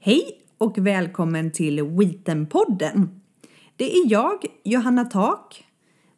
Hej 0.00 0.40
och 0.58 0.78
välkommen 0.78 1.50
till 1.50 1.82
Wheatenpodden. 1.82 3.20
Det 3.76 3.96
är 3.96 4.10
jag, 4.10 4.44
Johanna 4.64 5.04
Tak, 5.04 5.64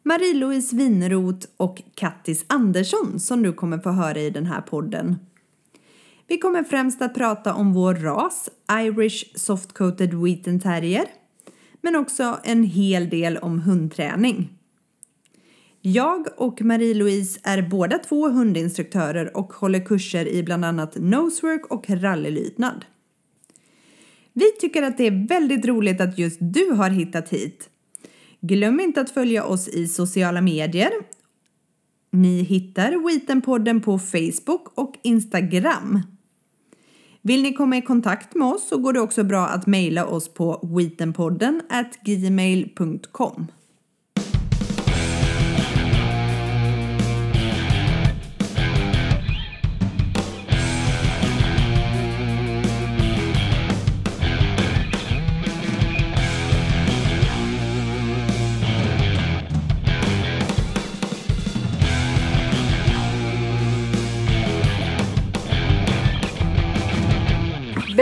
Marie-Louise 0.03 0.75
Wineroth 0.75 1.47
och 1.57 1.81
Kattis 1.95 2.45
Andersson 2.47 3.19
som 3.19 3.43
du 3.43 3.53
kommer 3.53 3.77
få 3.77 3.89
höra 3.89 4.19
i 4.19 4.29
den 4.29 4.45
här 4.45 4.61
podden. 4.61 5.15
Vi 6.27 6.37
kommer 6.37 6.63
främst 6.63 7.01
att 7.01 7.13
prata 7.13 7.53
om 7.53 7.73
vår 7.73 7.95
ras, 7.95 8.49
Irish 8.71 9.25
Soft 9.35 9.73
Coated 9.73 10.13
Wheaten 10.13 10.59
Terrier, 10.59 11.05
men 11.81 11.95
också 11.95 12.39
en 12.43 12.63
hel 12.63 13.09
del 13.09 13.37
om 13.37 13.59
hundträning. 13.59 14.49
Jag 15.81 16.27
och 16.37 16.61
Marie-Louise 16.61 17.39
är 17.43 17.61
båda 17.61 17.97
två 17.97 18.29
hundinstruktörer 18.29 19.37
och 19.37 19.53
håller 19.53 19.85
kurser 19.85 20.27
i 20.27 20.43
bland 20.43 20.65
annat 20.65 20.95
nosework 20.95 21.65
och 21.65 21.89
rallylydnad. 21.89 22.85
Vi 24.33 24.51
tycker 24.51 24.83
att 24.83 24.97
det 24.97 25.07
är 25.07 25.27
väldigt 25.27 25.65
roligt 25.65 26.01
att 26.01 26.19
just 26.19 26.37
du 26.41 26.71
har 26.71 26.89
hittat 26.89 27.29
hit. 27.29 27.69
Glöm 28.41 28.79
inte 28.79 29.01
att 29.01 29.09
följa 29.09 29.45
oss 29.45 29.67
i 29.67 29.87
sociala 29.87 30.41
medier. 30.41 30.91
Ni 32.11 32.41
hittar 32.41 33.07
Wheatenpodden 33.07 33.81
på 33.81 33.99
Facebook 33.99 34.71
och 34.75 34.95
Instagram. 35.03 35.99
Vill 37.21 37.43
ni 37.43 37.53
komma 37.53 37.77
i 37.77 37.81
kontakt 37.81 38.35
med 38.35 38.47
oss 38.47 38.67
så 38.67 38.77
går 38.77 38.93
det 38.93 38.99
också 38.99 39.23
bra 39.23 39.47
att 39.47 39.67
mejla 39.67 40.05
oss 40.05 40.33
på 40.33 40.69
wheatenpodden 40.75 41.61
gmail.com. 42.05 43.47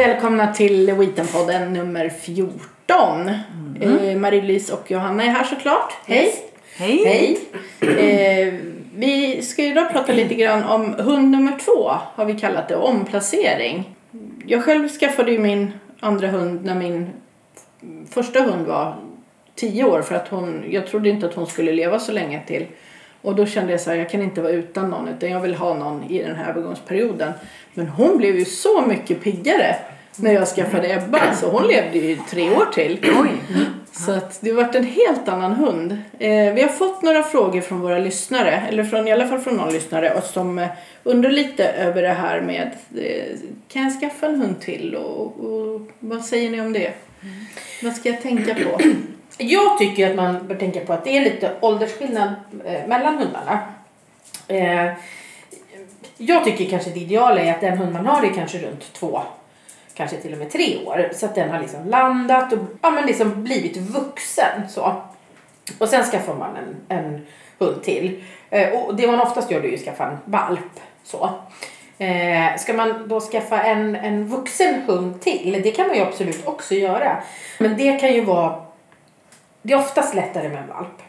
Välkomna 0.10 0.54
till 0.54 0.94
Wheatenpodden 0.94 1.74
nummer 1.74 2.10
14. 2.10 3.30
Eh, 3.82 4.16
Marie-Louise 4.18 4.74
och 4.74 4.92
Johanna 4.92 5.24
är 5.24 5.28
här 5.28 5.44
såklart. 5.44 5.94
Hej! 6.06 6.34
Hej! 6.78 7.04
Hej! 7.06 7.38
Eh, 7.80 8.54
vi 8.96 9.42
ska 9.42 9.64
idag 9.64 9.92
prata 9.92 10.14
lite 10.14 10.36
grann 10.36 10.64
om 10.64 10.94
hund 10.94 11.32
nummer 11.32 11.58
två, 11.66 11.92
har 12.16 12.26
vi 12.26 12.34
kallat 12.34 12.68
det, 12.68 12.76
omplacering. 12.76 13.96
Jag 14.46 14.64
själv 14.64 14.90
skaffade 14.90 15.32
ju 15.32 15.40
min 15.40 15.72
andra 16.00 16.28
hund 16.28 16.66
när 16.66 16.76
min 16.76 17.10
första 18.10 18.42
hund 18.42 18.68
var 18.68 18.96
10 19.56 19.84
år 19.84 20.02
för 20.02 20.16
att 20.16 20.28
hon, 20.28 20.64
jag 20.70 20.88
trodde 20.88 21.10
inte 21.10 21.26
att 21.26 21.34
hon 21.34 21.48
skulle 21.48 21.72
leva 21.72 22.00
så 22.00 22.12
länge 22.12 22.42
till. 22.48 22.66
Och 23.22 23.36
då 23.36 23.46
kände 23.46 23.72
jag 23.72 23.82
så 23.82 23.90
här, 23.90 23.98
jag 23.98 24.10
kan 24.10 24.22
inte 24.22 24.42
vara 24.42 24.52
utan 24.52 24.90
någon 24.90 25.08
utan 25.08 25.30
jag 25.30 25.40
vill 25.40 25.56
ha 25.56 25.74
någon 25.74 26.04
i 26.04 26.24
den 26.24 26.36
här 26.36 26.50
övergångsperioden. 26.50 27.32
Men 27.74 27.88
hon 27.88 28.18
blev 28.18 28.36
ju 28.36 28.46
så 28.46 28.82
mycket 28.82 29.24
piggare 29.24 29.76
när 30.22 30.34
jag 30.34 30.48
skaffade 30.48 30.94
Ebba 30.94 31.36
så 31.36 31.50
hon 31.50 31.68
levde 31.68 31.98
ju 31.98 32.18
tre 32.30 32.50
år 32.50 32.66
till. 32.74 33.00
Så 33.92 34.12
att 34.12 34.42
det 34.42 34.50
har 34.50 34.64
varit 34.64 34.76
en 34.76 34.86
helt 34.86 35.28
annan 35.28 35.52
hund. 35.52 35.92
Eh, 36.20 36.54
vi 36.54 36.62
har 36.62 36.70
fått 36.70 37.02
några 37.02 37.24
frågor 37.24 37.62
från 37.62 37.82
våra 37.82 38.00
lyssnare, 38.00 38.64
eller 38.70 38.84
från, 38.84 39.08
i 39.08 39.12
alla 39.12 39.28
fall 39.28 39.40
från 39.40 39.56
någon 39.56 39.74
lyssnare 39.74 40.14
och 40.14 40.24
som 40.24 40.60
eh, 40.60 40.68
undrar 41.04 41.32
lite 41.32 41.68
över 41.68 42.02
det 42.02 42.14
här 42.14 42.42
med 42.42 42.72
eh, 42.96 43.38
kan 43.68 43.84
jag 43.84 44.00
skaffa 44.00 44.26
en 44.26 44.42
hund 44.42 44.62
till 44.62 44.96
och, 44.96 45.46
och 45.46 45.82
vad 46.00 46.26
säger 46.26 46.50
ni 46.50 46.62
om 46.62 46.74
det? 46.74 46.94
Vad 47.84 47.94
ska 47.94 48.10
jag 48.10 48.22
tänka 48.22 48.56
på? 48.56 48.80
Jag 49.42 49.78
tycker 49.78 50.10
att 50.10 50.16
man 50.16 50.48
bör 50.48 50.56
tänka 50.56 50.80
på 50.80 50.94
att 50.94 51.04
det 51.04 51.18
är 51.18 51.22
lite 51.22 51.52
åldersskillnad 51.62 52.34
eh, 52.66 52.88
mellan 52.88 53.18
hundarna. 53.18 53.60
Eh, 54.48 54.94
jag 56.18 56.44
tycker 56.46 56.66
kanske 56.66 56.90
det 56.90 57.00
ideala 57.00 57.42
är 57.42 57.52
att 57.52 57.62
den 57.62 57.78
hund 57.78 57.94
man 57.94 58.06
har 58.06 58.24
är 58.24 58.34
kanske 58.34 58.58
runt 58.58 58.94
två, 58.94 59.22
kanske 60.00 60.18
till 60.18 60.34
och 60.34 60.40
med 60.40 60.52
tre 60.52 60.86
år. 60.86 61.10
Så 61.14 61.26
att 61.26 61.36
den 61.36 61.50
har 61.50 61.60
liksom 61.60 61.86
landat 61.86 62.54
och 62.54 62.60
ja, 62.82 62.90
men 62.90 63.06
liksom 63.06 63.44
blivit 63.44 63.78
vuxen. 63.78 64.70
Så. 64.70 65.02
Och 65.78 65.90
sen 65.90 66.04
skaffar 66.04 66.36
man 66.36 66.58
en, 66.58 66.98
en 66.98 67.26
hund 67.58 67.84
till. 67.84 68.24
Eh, 68.50 68.70
och 68.70 68.96
det 68.96 69.08
man 69.08 69.22
oftast 69.22 69.52
gör 69.52 69.62
det 69.62 69.68
är 69.68 69.70
ju 69.70 69.76
att 69.76 69.84
skaffa 69.84 70.06
en 70.06 70.18
valp. 70.26 70.80
Så. 71.04 71.30
Eh, 71.98 72.58
ska 72.58 72.74
man 72.74 73.08
då 73.08 73.20
skaffa 73.20 73.64
en, 73.64 73.96
en 73.96 74.28
vuxen 74.28 74.82
hund 74.82 75.22
till, 75.22 75.62
det 75.64 75.72
kan 75.72 75.88
man 75.88 75.96
ju 75.96 76.02
absolut 76.02 76.48
också 76.48 76.76
göra. 76.76 77.24
Men 77.58 77.78
det 77.78 78.00
kan 78.00 78.14
ju 78.14 78.26
vara 78.26 78.66
det 79.62 79.74
är 79.74 79.78
oftast 79.78 80.16
lättare 80.16 80.50
med 80.50 80.62
en 80.62 80.68
valp. 80.68 81.02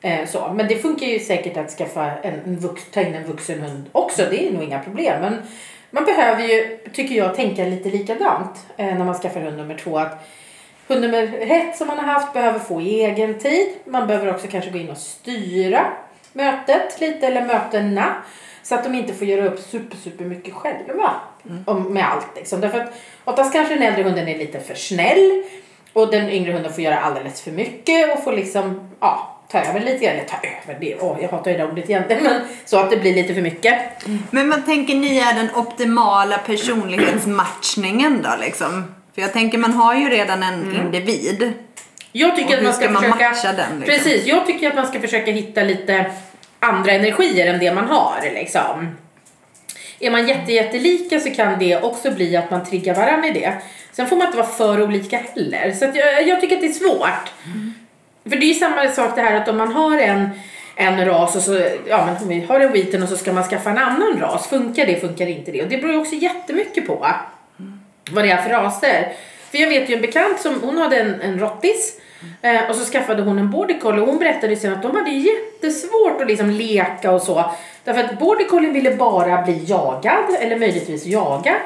Eh, 0.00 0.28
så. 0.28 0.52
Men 0.52 0.68
det 0.68 0.76
funkar 0.76 1.06
ju 1.06 1.18
säkert 1.18 1.56
att 1.56 1.70
skaffa 1.70 2.10
en, 2.22 2.40
en 2.44 2.56
vux, 2.56 2.82
ta 2.90 3.00
in 3.00 3.14
en 3.14 3.24
vuxen 3.24 3.60
hund 3.60 3.84
också. 3.92 4.22
Det 4.30 4.48
är 4.48 4.52
nog 4.52 4.62
inga 4.62 4.78
problem. 4.78 5.20
Men 5.20 5.42
man 5.90 6.04
behöver 6.04 6.42
ju, 6.42 6.78
tycker 6.92 7.14
jag, 7.14 7.34
tänka 7.34 7.64
lite 7.64 7.88
likadant 7.88 8.66
eh, 8.76 8.86
när 8.86 9.04
man 9.04 9.14
skaffar 9.14 9.40
hund 9.40 9.56
nummer 9.56 9.74
två. 9.74 9.98
Att 9.98 10.28
hund 10.88 11.00
nummer 11.00 11.38
ett 11.40 11.76
som 11.76 11.86
man 11.86 11.98
har 11.98 12.06
haft 12.06 12.32
behöver 12.32 12.58
få 12.58 12.80
egen 12.80 13.38
tid. 13.38 13.68
Man 13.84 14.06
behöver 14.06 14.34
också 14.34 14.46
kanske 14.46 14.70
gå 14.70 14.78
in 14.78 14.90
och 14.90 14.98
styra 14.98 15.86
mötet 16.32 17.00
lite 17.00 17.26
eller 17.26 17.46
mötena. 17.46 18.14
Så 18.62 18.74
att 18.74 18.84
de 18.84 18.94
inte 18.94 19.14
får 19.14 19.26
göra 19.26 19.48
upp 19.48 19.58
super, 19.58 19.96
super 19.96 20.24
mycket 20.24 20.54
själva 20.54 21.14
om, 21.64 21.82
med 21.82 22.04
allt. 22.12 22.36
Liksom. 22.36 22.60
Därför 22.60 22.78
att 22.78 22.92
oftast 23.24 23.52
kanske 23.52 23.74
den 23.74 23.82
äldre 23.82 24.02
hunden 24.02 24.28
är 24.28 24.38
lite 24.38 24.60
för 24.60 24.74
snäll. 24.74 25.42
Och 25.92 26.10
den 26.10 26.28
yngre 26.28 26.52
hunden 26.52 26.72
får 26.72 26.84
göra 26.84 27.00
alldeles 27.00 27.42
för 27.42 27.50
mycket 27.50 28.16
och 28.16 28.24
får 28.24 28.32
liksom, 28.32 28.90
ja, 29.00 29.37
ta 29.48 29.58
över 29.60 29.80
lite 29.80 30.04
grann. 30.04 30.14
Eller 30.14 30.24
ta 30.24 30.36
över, 30.36 30.80
det, 30.80 30.96
åh, 31.00 31.16
jag 31.20 31.28
hatar 31.28 31.50
ju 31.50 31.56
det 31.56 31.64
ordet 31.64 31.90
egentligen. 31.90 32.22
Men 32.22 32.40
så 32.64 32.78
att 32.78 32.90
det 32.90 32.96
blir 32.96 33.14
lite 33.14 33.34
för 33.34 33.42
mycket. 33.42 33.78
Men 34.30 34.50
vad 34.50 34.66
tänker 34.66 34.94
ni 34.94 35.18
är 35.18 35.34
den 35.34 35.54
optimala 35.54 36.38
personlighetsmatchningen 36.38 38.22
då 38.22 38.30
liksom? 38.40 38.94
För 39.14 39.22
jag 39.22 39.32
tänker 39.32 39.58
man 39.58 39.72
har 39.72 39.94
ju 39.94 40.08
redan 40.08 40.42
en 40.42 40.76
individ. 40.76 41.52
Jag 42.12 42.36
tycker 42.36 42.52
Och 42.52 42.58
att 42.58 42.64
man 42.64 42.72
ska, 42.72 42.82
ska 42.82 42.92
man 42.92 43.02
försöka... 43.02 43.30
matcha 43.30 43.52
den, 43.52 43.80
liksom? 43.80 43.94
Precis, 43.96 44.26
jag 44.26 44.46
tycker 44.46 44.68
att 44.68 44.74
man 44.74 44.86
ska 44.86 45.00
försöka 45.00 45.30
hitta 45.30 45.62
lite 45.62 46.06
andra 46.60 46.92
energier 46.92 47.46
än 47.54 47.60
det 47.60 47.74
man 47.74 47.88
har 47.88 48.30
liksom. 48.34 48.96
Är 50.00 50.10
man 50.10 50.28
jätte, 50.28 50.52
jättelika 50.52 51.20
så 51.20 51.30
kan 51.30 51.58
det 51.58 51.82
också 51.82 52.10
bli 52.10 52.36
att 52.36 52.50
man 52.50 52.66
triggar 52.66 52.94
varandra 52.94 53.28
i 53.28 53.30
det. 53.30 53.54
Sen 53.92 54.06
får 54.06 54.16
man 54.16 54.26
inte 54.26 54.38
vara 54.38 54.48
för 54.48 54.82
olika 54.82 55.18
heller. 55.18 55.72
Så 55.72 55.84
jag, 55.84 56.28
jag 56.28 56.40
tycker 56.40 56.54
att 56.56 56.62
det 56.62 56.68
är 56.68 56.72
svårt. 56.72 57.32
För 58.30 58.36
det 58.36 58.44
är 58.44 58.48
ju 58.48 58.54
samma 58.54 58.88
sak 58.88 59.16
det 59.16 59.22
här 59.22 59.36
att 59.36 59.48
om 59.48 59.56
man 59.56 59.72
har 59.72 59.98
en, 59.98 60.30
en 60.76 61.04
ras 61.04 61.36
och 61.36 61.42
så, 61.42 61.62
ja 61.86 62.06
men 62.06 62.22
om 62.22 62.28
vi 62.28 62.40
har 62.40 62.60
en 62.60 62.72
wheaten 62.72 63.02
och 63.02 63.08
så 63.08 63.16
ska 63.16 63.32
man 63.32 63.44
skaffa 63.44 63.70
en 63.70 63.78
annan 63.78 64.20
ras. 64.20 64.46
Funkar 64.48 64.86
det, 64.86 65.00
funkar 65.00 65.26
inte 65.26 65.52
det? 65.52 65.62
Och 65.62 65.68
det 65.68 65.76
beror 65.76 65.92
ju 65.92 65.98
också 65.98 66.14
jättemycket 66.14 66.86
på 66.86 67.06
vad 68.10 68.24
det 68.24 68.30
är 68.30 68.42
för 68.42 68.50
raser. 68.50 69.12
För 69.50 69.58
jag 69.58 69.68
vet 69.68 69.90
ju 69.90 69.94
en 69.94 70.00
bekant 70.00 70.40
som, 70.40 70.60
hon 70.62 70.78
hade 70.78 70.96
en, 70.96 71.20
en 71.20 71.38
rottis 71.38 72.00
eh, 72.42 72.70
och 72.70 72.76
så 72.76 72.84
skaffade 72.84 73.22
hon 73.22 73.38
en 73.38 73.50
border 73.50 73.78
collie 73.78 74.00
och 74.00 74.06
hon 74.06 74.18
berättade 74.18 74.56
sen 74.56 74.72
att 74.72 74.82
de 74.82 74.96
hade 74.96 75.10
jättesvårt 75.10 76.20
att 76.20 76.28
liksom 76.28 76.50
leka 76.50 77.10
och 77.10 77.22
så. 77.22 77.50
Därför 77.84 78.04
att 78.04 78.18
border 78.18 78.44
collien 78.44 78.72
ville 78.72 78.94
bara 78.94 79.42
bli 79.42 79.64
jagad 79.64 80.36
eller 80.40 80.58
möjligtvis 80.58 81.06
jaga. 81.06 81.56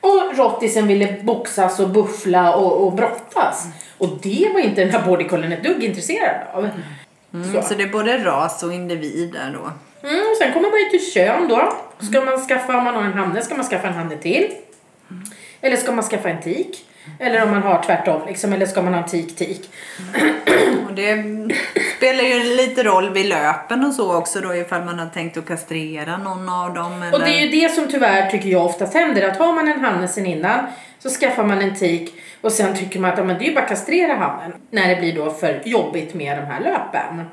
Och 0.00 0.36
rottisen 0.36 0.86
ville 0.86 1.16
boxas 1.22 1.80
och 1.80 1.88
buffla 1.88 2.54
och, 2.56 2.86
och 2.86 2.92
brottas. 2.92 3.66
Och 3.98 4.08
det 4.22 4.50
var 4.54 4.60
inte 4.60 4.84
den 4.84 4.90
här 4.90 5.06
border 5.06 5.24
collien 5.28 5.52
ett 5.52 5.62
dugg 5.62 5.84
intresserad 5.84 6.36
av. 6.52 6.68
Mm, 7.34 7.52
Så. 7.54 7.62
så 7.62 7.74
det 7.74 7.82
är 7.82 7.88
både 7.88 8.24
ras 8.24 8.62
och 8.62 8.72
individer 8.72 9.58
då. 9.62 9.72
Mm, 10.08 10.20
och 10.20 10.36
sen 10.38 10.52
kommer 10.52 10.70
man 10.70 10.78
ju 10.80 10.84
till 10.98 11.12
kön 11.12 11.48
då. 11.48 11.72
Ska 12.00 12.20
man 12.20 12.38
skaffa, 12.38 12.78
om 12.78 12.84
man 12.84 12.94
har 12.94 13.02
en 13.02 13.12
hanne, 13.12 13.42
ska 13.42 13.54
man 13.54 13.64
skaffa 13.64 13.88
en 13.88 13.94
hanne 13.94 14.16
till? 14.16 14.50
Eller 15.60 15.76
ska 15.76 15.92
man 15.92 16.04
skaffa 16.04 16.28
en 16.28 16.42
tik? 16.42 16.84
Eller 17.18 17.42
om 17.42 17.50
man 17.50 17.62
har 17.62 17.82
tvärtom, 17.82 18.22
liksom, 18.26 18.52
eller 18.52 18.66
ska 18.66 18.82
man 18.82 18.94
ha 18.94 19.02
en 19.02 19.08
tik-tik? 19.08 19.70
Och 20.88 20.94
det 20.94 21.24
spelar 21.96 22.24
ju 22.24 22.56
lite 22.56 22.82
roll 22.82 23.12
vid 23.12 23.26
löpen 23.26 23.84
och 23.84 23.94
så 23.94 24.16
också 24.16 24.40
då 24.40 24.54
ifall 24.54 24.84
man 24.84 24.98
har 24.98 25.06
tänkt 25.06 25.36
att 25.36 25.46
kastrera 25.46 26.16
någon 26.16 26.48
av 26.48 26.74
dem. 26.74 27.02
Eller... 27.02 27.14
Och 27.14 27.20
det 27.20 27.30
är 27.30 27.46
ju 27.46 27.60
det 27.60 27.68
som 27.68 27.88
tyvärr 27.88 28.30
tycker 28.30 28.48
jag 28.48 28.64
oftast 28.64 28.94
händer. 28.94 29.28
Att 29.28 29.36
har 29.36 29.52
man 29.52 29.68
en 29.68 29.80
hanne 29.80 30.08
sen 30.08 30.26
innan 30.26 30.66
så 30.98 31.10
skaffar 31.10 31.44
man 31.44 31.58
en 31.58 31.76
tik 31.76 32.14
och 32.40 32.52
sen 32.52 32.76
tycker 32.76 33.00
man 33.00 33.10
att 33.10 33.18
ja, 33.18 33.24
men 33.24 33.38
det 33.38 33.44
är 33.44 33.48
ju 33.48 33.54
bara 33.54 33.64
att 33.64 33.68
kastrera 33.68 34.14
hannen. 34.14 34.52
När 34.70 34.88
det 34.88 34.96
blir 34.96 35.14
då 35.14 35.30
för 35.30 35.62
jobbigt 35.64 36.14
med 36.14 36.38
de 36.38 36.44
här 36.44 36.60
löpen. 36.60 37.24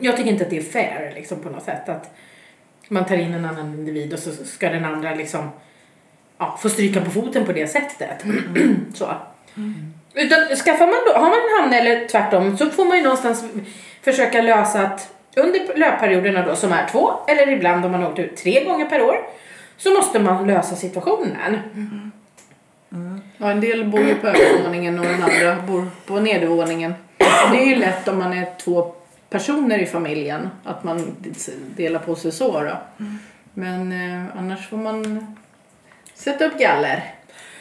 Jag 0.00 0.16
tycker 0.16 0.30
inte 0.30 0.44
att 0.44 0.50
det 0.50 0.58
är 0.58 0.62
fair 0.62 1.12
liksom 1.14 1.38
på 1.40 1.50
något 1.50 1.64
sätt. 1.64 1.88
Att 1.88 2.14
man 2.88 3.04
tar 3.04 3.16
in 3.16 3.34
en 3.34 3.44
annan 3.44 3.74
individ 3.74 4.12
och 4.12 4.18
så 4.18 4.30
ska 4.44 4.68
den 4.68 4.84
andra 4.84 5.14
liksom 5.14 5.50
ja, 6.38 6.58
få 6.62 6.68
stryka 6.68 7.00
på 7.00 7.10
foten 7.10 7.44
på 7.44 7.52
det 7.52 7.66
sättet. 7.66 8.24
så. 8.94 9.14
Utan 10.14 10.56
skaffar 10.56 10.86
man 10.86 10.96
då, 11.06 11.12
har 11.12 11.28
man 11.28 11.38
en 11.38 11.62
hanne 11.62 11.80
eller 11.80 12.08
tvärtom 12.08 12.56
så 12.56 12.70
får 12.70 12.84
man 12.84 12.96
ju 12.96 13.02
någonstans 13.02 13.44
försöka 14.02 14.42
lösa 14.42 14.80
att 14.80 15.14
under 15.36 15.78
löpperioderna 15.78 16.46
då 16.46 16.56
som 16.56 16.72
är 16.72 16.88
två 16.88 17.12
eller 17.28 17.48
ibland 17.48 17.84
om 17.84 17.92
man 17.92 18.04
åkt 18.04 18.18
ut 18.18 18.36
tre 18.36 18.64
gånger 18.64 18.86
per 18.86 19.02
år 19.02 19.16
så 19.76 19.90
måste 19.90 20.18
man 20.18 20.46
lösa 20.46 20.76
situationen. 20.76 21.58
Ja, 23.38 23.50
en 23.50 23.60
del 23.60 23.84
bor 23.84 24.00
ju 24.00 24.14
på 24.14 24.26
övervåningen 24.26 24.98
och 24.98 25.04
den 25.04 25.22
andra 25.22 25.62
bor 25.62 25.86
på 26.06 26.20
nedervåningen. 26.20 26.94
Det 27.52 27.62
är 27.62 27.66
ju 27.66 27.76
lätt 27.76 28.08
om 28.08 28.18
man 28.18 28.32
är 28.32 28.46
två 28.58 28.94
personer 29.30 29.78
i 29.78 29.86
familjen 29.86 30.48
att 30.64 30.84
man 30.84 31.16
delar 31.76 32.00
på 32.00 32.14
sig 32.14 32.32
så 32.32 32.60
då. 32.60 33.04
Men 33.54 33.92
eh, 33.92 34.38
annars 34.38 34.68
får 34.68 34.76
man 34.76 35.26
sätta 36.18 36.44
upp 36.44 36.58
galler. 36.58 37.02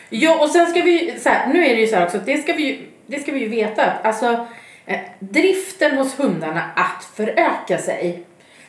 Ja, 0.10 0.40
och 0.44 0.50
sen 0.50 0.68
ska 0.68 0.82
vi 0.82 1.14
så 1.20 1.30
här, 1.30 1.48
nu 1.54 1.66
är 1.66 1.76
det 1.76 1.82
ju 1.82 1.88
så 1.88 1.96
här 1.96 2.06
också, 2.06 2.20
det 2.26 2.38
ska 2.38 2.54
vi 2.54 2.64
ju, 2.64 2.88
det 3.08 3.20
ska 3.20 3.32
vi 3.32 3.40
ju 3.40 3.48
veta 3.48 3.94
alltså 4.04 4.48
eh, 4.86 5.00
driften 5.20 5.98
hos 5.98 6.20
hundarna 6.20 6.62
att 6.76 7.10
föröka 7.16 7.78
sig, 7.78 8.24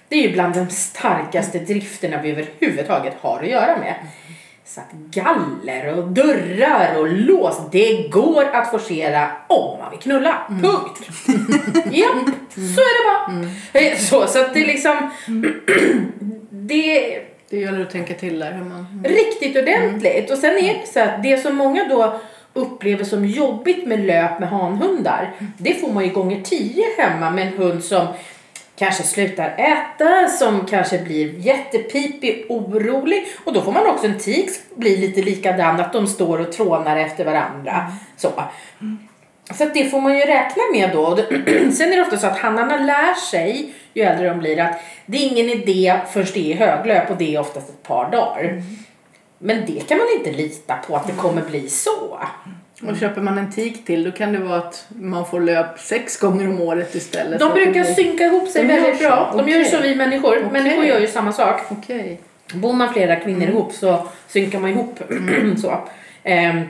det 0.08 0.17
är 0.17 0.23
ju 0.23 0.32
bland 0.32 0.55
de 0.55 0.69
starkaste 0.70 1.58
drifterna 1.58 2.23
vi 2.23 2.31
överhuvudtaget 2.31 3.14
har 3.20 3.43
att 3.43 3.49
göra 3.49 3.76
med. 3.76 3.94
Så 4.64 4.81
att 4.81 4.93
galler 4.93 5.99
och 5.99 6.08
dörrar 6.08 6.99
och 6.99 7.08
lås, 7.08 7.61
det 7.73 8.08
går 8.08 8.44
att 8.44 8.70
forcera 8.70 9.31
om 9.46 9.79
man 9.79 9.90
vill 9.90 10.00
knulla. 10.00 10.37
Punkt. 10.49 11.00
Japp, 11.93 12.29
så 12.55 12.81
är 12.81 12.99
det 12.99 13.05
bara. 13.05 13.46
Eh, 13.73 13.96
Så, 13.99 14.26
så 14.26 14.40
att 14.40 14.55
det 14.55 14.61
är 14.62 14.67
liksom, 14.67 15.11
det 16.50 17.23
Det 17.50 17.56
gäller 17.56 17.82
att 17.82 17.90
tänka 17.90 18.14
till 18.14 18.38
där 18.38 18.52
hur 18.52 18.64
man... 18.64 19.04
riktigt 19.04 19.56
ordentligt. 19.56 20.30
Och 20.30 20.38
sen 20.38 20.56
är 20.56 20.74
det 20.74 20.86
så 20.86 21.00
att 21.00 21.22
det 21.22 21.42
som 21.42 21.56
många 21.56 21.88
då 21.88 22.20
upplever 22.52 23.04
som 23.04 23.26
jobbigt 23.26 23.86
med 23.86 24.06
löp 24.06 24.40
med 24.40 24.48
hanhundar, 24.48 25.32
det 25.58 25.74
får 25.74 25.92
man 25.92 26.04
ju 26.04 26.10
gånger 26.10 26.42
tio 26.42 26.84
hemma 26.98 27.30
med 27.30 27.46
en 27.46 27.58
hund 27.58 27.84
som 27.84 28.06
kanske 28.78 29.02
slutar 29.02 29.54
äta, 29.58 30.28
som 30.28 30.66
kanske 30.66 30.98
blir 30.98 31.38
jättepipig, 31.38 32.46
orolig 32.48 33.26
och 33.44 33.52
då 33.52 33.60
får 33.60 33.72
man 33.72 33.86
också 33.86 34.06
en 34.06 34.18
tik 34.18 34.50
bli 34.76 34.96
lite 34.96 35.22
likadan, 35.22 35.80
att 35.80 35.92
de 35.92 36.06
står 36.06 36.40
och 36.40 36.52
trånar 36.52 36.96
efter 36.96 37.24
varandra. 37.24 37.92
Så. 38.16 38.32
Så 39.54 39.64
det 39.74 39.84
får 39.84 40.00
man 40.00 40.14
ju 40.14 40.20
räkna 40.20 40.62
med 40.72 40.90
då. 40.92 41.16
Sen 41.72 41.92
är 41.92 41.96
det 41.96 42.02
ofta 42.02 42.16
så 42.18 42.26
att 42.26 42.38
hannarna 42.38 42.76
lär 42.76 43.14
sig, 43.14 43.72
ju 43.94 44.02
äldre 44.02 44.28
de 44.28 44.38
blir, 44.38 44.60
att 44.60 44.80
det 45.06 45.16
är 45.16 45.26
ingen 45.32 45.48
idé 45.48 45.96
först 46.12 46.34
det 46.34 46.52
är 46.52 46.56
höglöp 46.56 47.10
och 47.10 47.16
det 47.16 47.34
är 47.34 47.40
oftast 47.40 47.68
ett 47.68 47.82
par 47.82 48.10
dagar. 48.10 48.62
Men 49.38 49.66
det 49.66 49.88
kan 49.88 49.98
man 49.98 50.06
inte 50.18 50.32
lita 50.32 50.74
på 50.76 50.96
att 50.96 51.06
det 51.06 51.12
kommer 51.12 51.42
bli 51.42 51.68
så. 51.68 52.18
Och 52.88 52.96
köper 53.00 53.20
man 53.20 53.38
en 53.38 53.52
tik 53.52 53.84
till 53.86 54.04
då 54.04 54.10
kan 54.12 54.32
det 54.32 54.38
vara 54.38 54.58
att 54.58 54.86
man 54.88 55.26
får 55.26 55.40
löp 55.40 55.78
sex 55.78 56.20
gånger 56.20 56.48
om 56.48 56.60
året 56.60 56.94
istället. 56.94 57.40
De 57.40 57.48
Så 57.48 57.54
brukar 57.54 57.72
blir- 57.72 57.84
synka 57.84 58.24
ihop 58.24 58.48
sig 58.48 58.66
väldigt 58.66 58.96
så? 58.96 59.02
bra. 59.02 59.34
De 59.36 59.48
gör 59.48 59.58
ju 59.58 59.64
som 59.64 59.82
vi 59.82 59.94
människor. 59.94 60.36
Okej. 60.38 60.48
Människor 60.52 60.84
gör 60.84 61.00
ju 61.00 61.06
samma 61.06 61.32
sak. 61.32 61.60
Okej. 61.70 62.20
Bor 62.54 62.72
man 62.72 62.92
flera 62.92 63.16
kvinnor 63.16 63.48
ihop 63.48 63.72
så 63.72 64.06
synkar 64.28 64.58
man 64.58 64.70
ihop. 64.70 64.98
så. 65.62 65.78
Ehm, 66.22 66.60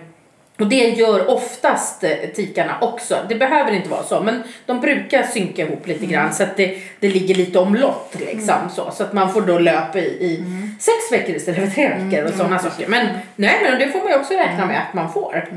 och 0.58 0.66
det 0.66 0.88
gör 0.88 1.30
oftast 1.30 2.04
eh, 2.04 2.10
tikarna 2.34 2.78
också. 2.80 3.16
Det 3.28 3.34
behöver 3.34 3.72
inte 3.72 3.88
vara 3.88 4.02
så, 4.02 4.20
men 4.20 4.42
de 4.66 4.80
brukar 4.80 5.22
synka 5.22 5.62
ihop 5.62 5.86
lite 5.86 6.06
grann 6.06 6.32
så 6.34 6.42
att 6.42 6.56
det, 6.56 6.78
det 7.00 7.08
ligger 7.08 7.34
lite 7.34 7.58
omlott 7.58 8.16
liksom. 8.18 8.54
Så, 8.70 8.90
så 8.90 9.02
att 9.02 9.12
man 9.12 9.32
får 9.32 9.40
då 9.40 9.58
löp 9.58 9.96
i, 9.96 9.98
i 10.00 10.44
sex 10.80 11.12
veckor 11.12 11.36
istället 11.36 11.64
för 11.64 11.74
tre 11.74 11.88
veckor 11.88 12.24
och 12.24 12.34
sådana 12.34 12.58
saker. 12.58 12.88
Men 12.88 13.06
nej, 13.36 13.60
men 13.62 13.78
det 13.78 13.88
får 13.88 13.98
man 13.98 14.08
ju 14.08 14.14
också 14.14 14.34
räkna 14.34 14.66
med 14.66 14.82
att 14.88 14.94
man 14.94 15.12
får. 15.12 15.48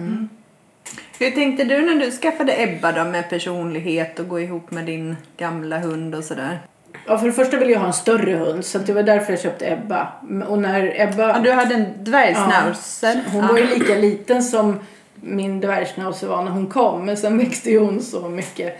Hur 1.19 1.31
tänkte 1.31 1.63
du 1.63 1.81
när 1.85 2.05
du 2.05 2.11
skaffade 2.11 2.63
Ebba 2.63 2.91
då 2.91 3.03
med 3.03 3.29
personlighet 3.29 4.19
och 4.19 4.27
gå 4.27 4.39
ihop 4.39 4.71
med 4.71 4.85
din 4.85 5.17
gamla 5.37 5.79
hund 5.79 6.15
och 6.15 6.23
sådär? 6.23 6.59
Ja, 7.07 7.17
för 7.17 7.27
det 7.27 7.33
första 7.33 7.57
ville 7.57 7.71
jag 7.71 7.79
ha 7.79 7.87
en 7.87 7.93
större 7.93 8.31
hund 8.31 8.65
så 8.65 8.77
det 8.77 8.93
var 8.93 9.03
därför 9.03 9.33
jag 9.33 9.41
köpte 9.41 9.71
Ebba. 9.71 10.07
Och 10.47 10.59
när 10.59 11.01
Ebba... 11.01 11.27
Ja, 11.27 11.39
du 11.39 11.51
hade 11.51 11.75
en 11.75 11.85
dvärgsnauzer. 12.03 13.21
Hon 13.31 13.47
var 13.47 13.57
ju 13.57 13.67
lika 13.67 13.95
liten 13.95 14.43
som 14.43 14.79
min 15.15 15.61
dvärgschnauzer 15.61 16.27
var 16.27 16.43
när 16.43 16.51
hon 16.51 16.67
kom. 16.67 17.05
Men 17.05 17.17
sen 17.17 17.37
växte 17.37 17.69
ju 17.69 17.79
hon 17.79 18.01
så 18.01 18.29
mycket. 18.29 18.77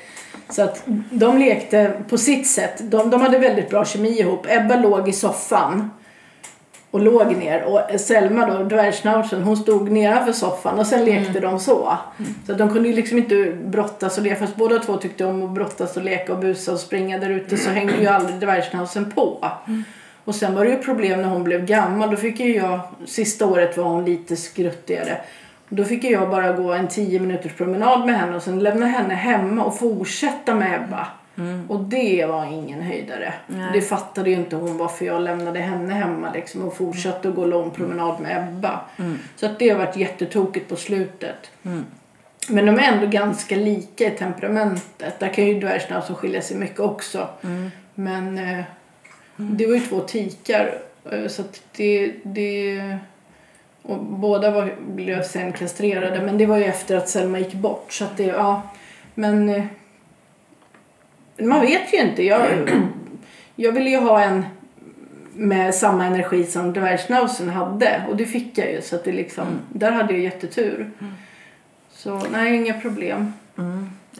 Så 0.50 0.62
att 0.62 0.84
de 1.12 1.38
lekte 1.38 1.94
på 2.10 2.18
sitt 2.18 2.48
sätt. 2.48 2.92
De, 2.92 3.10
de 3.10 3.22
hade 3.22 3.40
väldigt 3.40 3.70
bra 3.70 3.86
kemi 3.86 4.20
ihop. 4.20 4.46
Ebba 4.50 4.76
låg 4.76 5.10
i 5.10 5.14
soffan 5.14 5.90
och 6.92 7.02
låg 7.02 7.36
ner. 7.36 7.64
Och 7.64 8.00
Selma 8.00 8.46
då, 8.46 8.64
dvärgschnauzern, 8.64 9.44
hon 9.44 9.58
stod 9.58 9.92
nedanför 9.92 10.32
soffan 10.32 10.80
och 10.80 10.88
sen 10.88 11.06
lekte 11.06 11.40
de 11.40 11.60
så. 11.60 11.98
Så 12.46 12.52
att 12.52 12.58
de 12.58 12.70
kunde 12.70 12.90
ju 12.90 12.96
liksom 12.96 13.18
inte 13.18 13.54
brottas 13.66 14.18
och 14.18 14.24
leka. 14.24 14.36
Fast 14.36 14.56
båda 14.56 14.80
två 14.80 14.98
tyckte 14.98 15.26
om 15.26 15.44
att 15.44 15.50
brottas 15.50 15.98
och 15.98 16.04
leka 16.04 16.34
och 16.34 16.40
busa 16.40 16.72
och 16.72 16.80
springa 16.80 17.18
där 17.18 17.30
ute 17.30 17.58
så 17.58 17.70
hängde 17.70 18.02
ju 18.02 18.08
aldrig 18.08 18.36
dvärgschnauzern 18.40 19.12
på. 19.12 19.52
Och 20.26 20.36
sen 20.36 20.56
var 20.56 20.66
det 20.66 20.72
ju 20.72 20.78
problem 20.78 21.22
när 21.22 21.30
hon 21.30 21.44
blev 21.44 21.66
gammal. 21.66 22.12
Då 22.12 22.18
fick 22.18 22.40
ju 22.40 22.56
jag, 22.56 22.80
sista 23.06 23.46
året 23.46 23.78
var 23.78 23.84
hon 23.84 24.06
lite 24.06 24.36
skruttigare. 24.36 25.18
Då 25.70 25.84
fick 25.84 26.04
jag 26.04 26.30
bara 26.30 26.52
gå 26.52 26.74
en 26.74 26.88
10 26.88 27.20
minuters 27.20 27.54
promenad 27.54 28.06
med 28.06 28.20
henne 28.20 28.36
och 28.36 28.44
sen 28.44 28.60
lämna 28.60 28.86
henne 28.86 29.14
hemma 29.14 29.64
och 29.64 29.80
fortsätta 29.80 30.56
med 30.56 30.76
Ebba. 30.76 31.08
Och 31.68 31.80
det 31.80 32.26
var 32.26 32.46
ingen 32.46 32.82
höjdare. 32.82 33.34
Det 33.74 33.82
fattade 33.82 34.30
ju 34.30 34.36
inte 34.36 34.56
hon 34.56 34.78
varför 34.78 35.06
jag 35.06 35.22
lämnade 35.22 35.60
henne 35.60 35.94
hemma 35.94 36.32
liksom 36.34 36.62
och 36.62 36.78
fortsatte 36.78 37.30
att 37.30 37.36
gå 37.36 37.46
lång 37.46 37.72
promenad 37.72 38.20
med 38.20 38.38
Ebba. 38.48 38.80
Så 39.36 39.46
att 39.46 39.60
det 39.60 39.70
har 39.70 39.78
varit 39.78 39.96
jättetokigt 39.98 40.70
på 40.70 40.76
slutet. 40.76 41.52
Men 42.50 42.66
de 42.66 42.80
är 42.80 42.92
ändå 42.94 43.08
ganska 43.08 43.56
lika 43.56 44.08
i 44.08 44.10
temperamentet. 44.12 45.20
Där 45.20 45.34
kan 45.34 45.48
ju 45.48 45.60
dvärgschnauzer 45.60 46.14
skilja 46.14 46.42
sig 46.42 46.58
mycket 46.58 46.80
också. 46.80 47.28
Men 47.96 48.38
eh, 48.38 48.64
det 49.36 49.68
var 49.68 49.74
ju 49.74 49.80
två 49.80 50.00
tikar. 50.00 50.74
eh, 51.12 51.28
Så 51.28 51.42
att 51.42 51.62
det... 51.76 52.14
det 52.24 52.98
och 53.84 53.98
båda 54.04 54.52
var, 54.52 54.76
blev 54.88 55.24
sen 55.24 55.54
kastrerade. 55.54 56.22
Men 56.22 56.38
det 56.38 56.46
var 56.46 56.58
ju 56.58 56.64
efter 56.66 56.98
att 56.98 57.10
Selma 57.10 57.40
gick 57.40 57.54
bort. 57.54 57.94
Så 57.94 58.04
att 58.04 58.18
det, 58.18 58.24
ja. 58.24 58.62
Men 59.16 59.50
eh, 59.50 59.64
man 61.48 61.62
vet 61.62 61.94
ju 61.94 61.98
inte. 61.98 62.24
Jag, 62.24 62.42
jag 63.56 63.72
ville 63.72 63.90
ju 63.90 63.98
ha 63.98 64.22
en 64.22 64.46
med 65.34 65.76
samma 65.76 66.06
energi 66.06 66.44
som 66.46 66.74
dvärgschnauzern 66.74 67.50
hade. 67.50 68.02
Och 68.10 68.16
det 68.16 68.26
fick 68.26 68.58
jag 68.58 68.72
ju. 68.72 68.82
Så 68.82 68.96
att 68.96 69.04
det 69.04 69.12
liksom, 69.12 69.46
där 69.74 69.92
hade 69.92 70.14
jag 70.14 70.22
jättetur. 70.22 70.92
Så 71.92 72.22
nej, 72.32 72.56
inga 72.56 72.74
problem. 72.74 73.34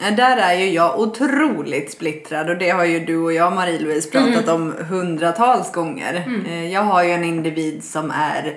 Ja, 0.00 0.10
där 0.10 0.36
är 0.36 0.54
ju 0.54 0.70
jag 0.70 1.00
otroligt 1.00 1.92
splittrad 1.92 2.50
och 2.50 2.58
det 2.58 2.70
har 2.70 2.84
ju 2.84 3.00
du 3.00 3.16
och 3.18 3.32
jag 3.32 3.52
Marie-Louise 3.52 4.10
pratat 4.10 4.48
om 4.48 4.74
hundratals 4.88 5.72
gånger. 5.72 6.24
Eh, 6.48 6.72
Jag 6.72 6.82
har 6.82 7.02
ju 7.04 7.10
en 7.10 7.24
individ 7.24 7.84
som 7.84 8.10
är 8.10 8.54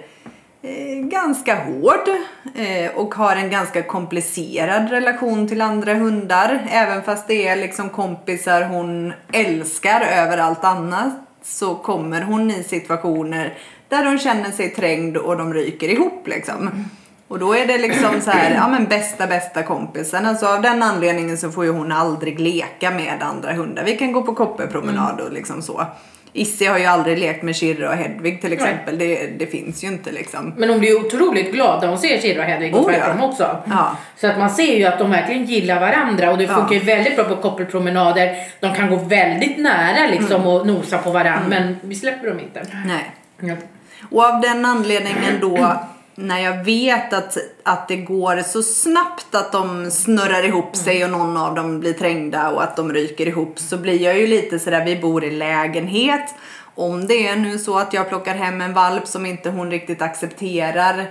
ganska 1.10 1.56
hård 1.56 2.10
eh, 2.56 2.92
och 2.96 3.16
har 3.16 3.36
en 3.36 3.50
ganska 3.50 3.84
komplicerad 3.84 4.90
relation 4.90 5.48
till 5.48 5.62
andra 5.62 5.94
hundar. 5.94 6.68
Även 6.70 7.04
fast 7.04 7.28
det 7.28 7.48
är 7.48 7.56
liksom 7.56 7.90
kompisar 7.90 8.62
hon 8.62 9.14
älskar 9.32 10.02
över 10.02 10.38
allt 10.38 10.64
annat 10.64 11.14
så 11.44 11.76
kommer 11.76 12.22
hon 12.22 12.52
i 12.52 12.64
situationer 12.64 13.58
där 13.90 14.06
hon 14.06 14.20
känner 14.20 14.52
sig 14.52 14.70
trängd 14.70 15.18
och 15.18 15.38
de 15.38 15.54
ryker 15.54 15.90
ihop 15.90 16.28
liksom. 16.28 16.86
Och 17.28 17.40
då 17.40 17.56
är 17.56 17.68
det 17.68 17.78
liksom 17.78 18.22
så 18.22 18.32
här, 18.32 18.56
ja 18.56 18.68
men 18.68 18.86
bästa 18.86 19.28
bästa 19.28 19.64
kompisen. 19.64 20.26
Alltså 20.26 20.48
av 20.48 20.62
den 20.62 20.84
anledningen 20.84 21.38
så 21.38 21.52
får 21.52 21.66
ju 21.66 21.72
hon 21.72 21.92
aldrig 21.92 22.40
leka 22.40 22.92
med 22.92 23.24
andra 23.24 23.54
hundar. 23.54 23.84
Vi 23.84 23.98
kan 23.98 24.12
gå 24.12 24.22
på 24.22 24.36
kopparpromenad 24.36 25.22
och 25.22 25.32
liksom 25.32 25.62
så. 25.62 25.86
Issi 26.38 26.66
har 26.66 26.78
ju 26.80 26.86
aldrig 26.86 27.18
lekt 27.20 27.44
med 27.44 27.56
Shirra 27.56 27.90
och 27.90 27.96
Hedvig 27.96 28.42
till 28.42 28.54
exempel. 28.54 28.98
Det, 28.98 29.28
det 29.40 29.48
finns 29.48 29.84
ju 29.84 29.88
inte 29.88 30.12
liksom. 30.12 30.54
Men 30.58 30.70
hon 30.70 30.80
blir 30.80 30.90
ju 30.90 30.96
otroligt 30.96 31.52
glad 31.52 31.82
när 31.82 31.88
hon 31.88 31.98
ser 31.98 32.22
Shirra 32.22 32.42
och 32.44 32.50
Hedvig 32.50 32.76
och 32.76 32.86
Oh, 32.86 32.94
ja. 32.94 33.00
tvärtom 33.00 33.24
också. 33.24 33.64
Ja. 33.70 33.98
Så 34.18 34.28
att 34.28 34.38
man 34.40 34.50
ser 34.50 34.78
ju 34.78 34.84
att 34.86 35.00
de 35.00 35.12
verkligen 35.12 35.46
gillar 35.46 35.80
varandra 35.80 36.32
och 36.32 36.38
det 36.38 36.48
funkar 36.48 36.74
ju 36.76 36.80
väldigt 36.80 37.16
bra 37.16 37.26
på 37.26 37.36
koppelpromenader. 37.36 38.36
De 38.60 38.74
kan 38.76 38.90
gå 38.90 38.96
väldigt 38.96 39.58
nära 39.58 40.08
liksom 40.12 40.36
Mm. 40.36 40.48
och 40.48 40.68
nosa 40.68 40.98
på 40.98 41.12
varandra 41.12 41.46
men 41.50 41.78
vi 41.82 41.96
släpper 41.96 42.28
dem 42.28 42.40
inte. 42.40 42.66
Nej. 42.86 43.12
Och 44.12 44.26
av 44.26 44.42
den 44.42 44.66
anledningen 44.66 45.34
då 45.42 45.80
när 46.16 46.40
jag 46.40 46.64
vet 46.64 47.14
att, 47.14 47.38
att 47.64 47.88
det 47.88 47.96
går 47.96 48.42
så 48.42 48.64
snabbt 48.64 49.36
att 49.36 49.52
de 49.52 49.92
snurrar 49.92 50.44
ihop 50.44 50.76
sig 50.76 51.04
och 51.04 51.10
någon 51.10 51.38
av 51.38 51.56
dem 51.56 51.80
blir 51.80 51.94
trängda 51.94 52.50
och 52.50 52.64
att 52.64 52.76
de 52.76 52.94
ryker 52.94 53.28
ihop 53.28 53.60
så 53.60 53.78
blir 53.78 54.02
jag 54.02 54.18
ju 54.18 54.28
lite 54.28 54.60
sådär, 54.60 54.86
vi 54.86 54.96
bor 54.96 55.24
i 55.24 55.32
lägenhet. 55.32 56.36
Om 56.76 57.08
det 57.08 57.28
är 57.28 57.36
nu 57.36 57.60
så 57.60 57.78
att 57.78 57.94
jag 57.94 58.10
plockar 58.10 58.36
hem 58.36 58.62
en 58.62 58.74
valp 58.74 59.08
som 59.08 59.26
inte 59.26 59.50
hon 59.50 59.72
riktigt 59.72 60.02
accepterar 60.02 61.00
eh, 61.00 61.06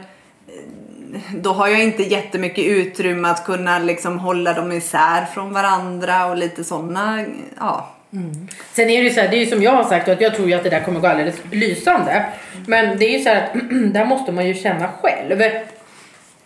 då 1.35 1.53
har 1.53 1.69
jag 1.69 1.83
inte 1.83 2.03
jättemycket 2.03 2.65
utrymme 2.65 3.29
att 3.29 3.45
kunna 3.45 3.79
liksom 3.79 4.19
hålla 4.19 4.53
dem 4.53 4.73
isär 4.73 5.25
från 5.25 5.53
varandra 5.53 6.27
och 6.27 6.37
lite 6.37 6.65
sådana, 6.65 7.25
ja. 7.59 7.91
Sen 8.73 8.91
är 8.91 9.03
det 9.03 9.09
ju 9.09 9.11
så 9.11 9.21
här, 9.21 9.29
det 9.29 9.37
är 9.37 9.41
ju 9.41 9.47
som 9.47 9.63
jag 9.63 9.71
har 9.71 9.85
sagt 9.85 10.09
att 10.09 10.21
jag 10.21 10.35
tror 10.35 10.49
ju 10.49 10.55
att 10.55 10.65
det 10.65 10.71
där 10.71 10.81
kommer 10.81 11.01
gå 11.01 11.07
alldeles 11.07 11.37
lysande. 11.51 12.25
Men 12.67 12.99
det 12.99 13.05
är 13.07 13.19
ju 13.19 13.25
så 13.25 13.29
här 13.29 13.43
att 13.43 13.53
där 13.95 14.05
måste 14.05 14.33
man 14.33 14.47
ju 14.47 14.55
känna 14.55 14.89
själv. 14.89 15.43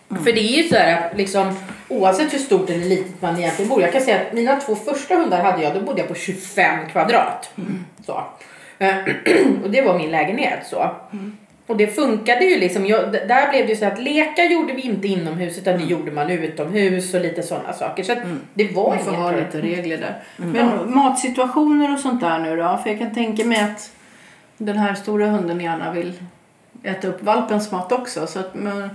För 0.08 0.32
det 0.32 0.40
är 0.40 0.62
ju 0.62 0.68
så 0.68 0.76
här 0.76 1.06
att 1.10 1.16
liksom 1.16 1.56
oavsett 1.88 2.34
hur 2.34 2.38
stort 2.38 2.70
eller 2.70 2.84
litet 2.84 3.22
man 3.22 3.38
egentligen 3.38 3.68
bor. 3.68 3.82
Jag 3.82 3.92
kan 3.92 4.00
säga 4.00 4.20
att 4.20 4.32
mina 4.32 4.56
två 4.56 4.74
första 4.74 5.14
hundar 5.14 5.42
hade 5.42 5.62
jag, 5.62 5.74
då 5.74 5.80
bodde 5.80 6.00
jag 6.00 6.08
på 6.08 6.14
25 6.14 6.88
kvadrat. 6.88 7.50
Så. 8.06 8.24
Eh, 8.78 8.96
och 9.64 9.70
det 9.70 9.82
var 9.82 9.98
min 9.98 10.10
lägenhet 10.10 10.66
så. 10.66 10.90
Och 11.68 11.76
det 11.76 11.86
funkade 11.86 12.44
ju 12.44 12.58
liksom. 12.58 12.86
Jag, 12.86 13.12
där 13.12 13.50
blev 13.50 13.66
det 13.66 13.72
ju 13.72 13.76
så 13.76 13.84
att 13.84 14.02
leka 14.02 14.44
gjorde 14.44 14.72
vi 14.72 14.82
inte 14.82 15.08
inomhus 15.08 15.58
utan 15.58 15.78
det 15.78 15.84
gjorde 15.84 16.10
man 16.10 16.30
utomhus 16.30 17.14
och 17.14 17.20
lite 17.20 17.42
sådana 17.42 17.72
saker. 17.72 18.02
Så 18.02 18.12
att 18.12 18.18
det 18.54 18.72
var 18.74 18.94
Man 18.94 19.04
får 19.04 19.12
ha 19.12 19.30
lite 19.30 19.60
regler 19.60 19.96
där. 19.96 20.22
Men 20.36 20.94
matsituationer 20.94 21.94
och 21.94 22.00
sånt 22.00 22.20
där 22.20 22.38
nu 22.38 22.56
då? 22.56 22.80
För 22.82 22.90
jag 22.90 22.98
kan 22.98 23.14
tänka 23.14 23.44
mig 23.44 23.60
att 23.60 23.90
den 24.56 24.78
här 24.78 24.94
stora 24.94 25.26
hunden 25.26 25.60
gärna 25.60 25.92
vill 25.92 26.12
äta 26.82 27.08
upp 27.08 27.22
valpens 27.22 27.72
mat 27.72 27.92
också. 27.92 28.26
Så 28.26 28.38
att 28.38 28.54
man, 28.54 28.90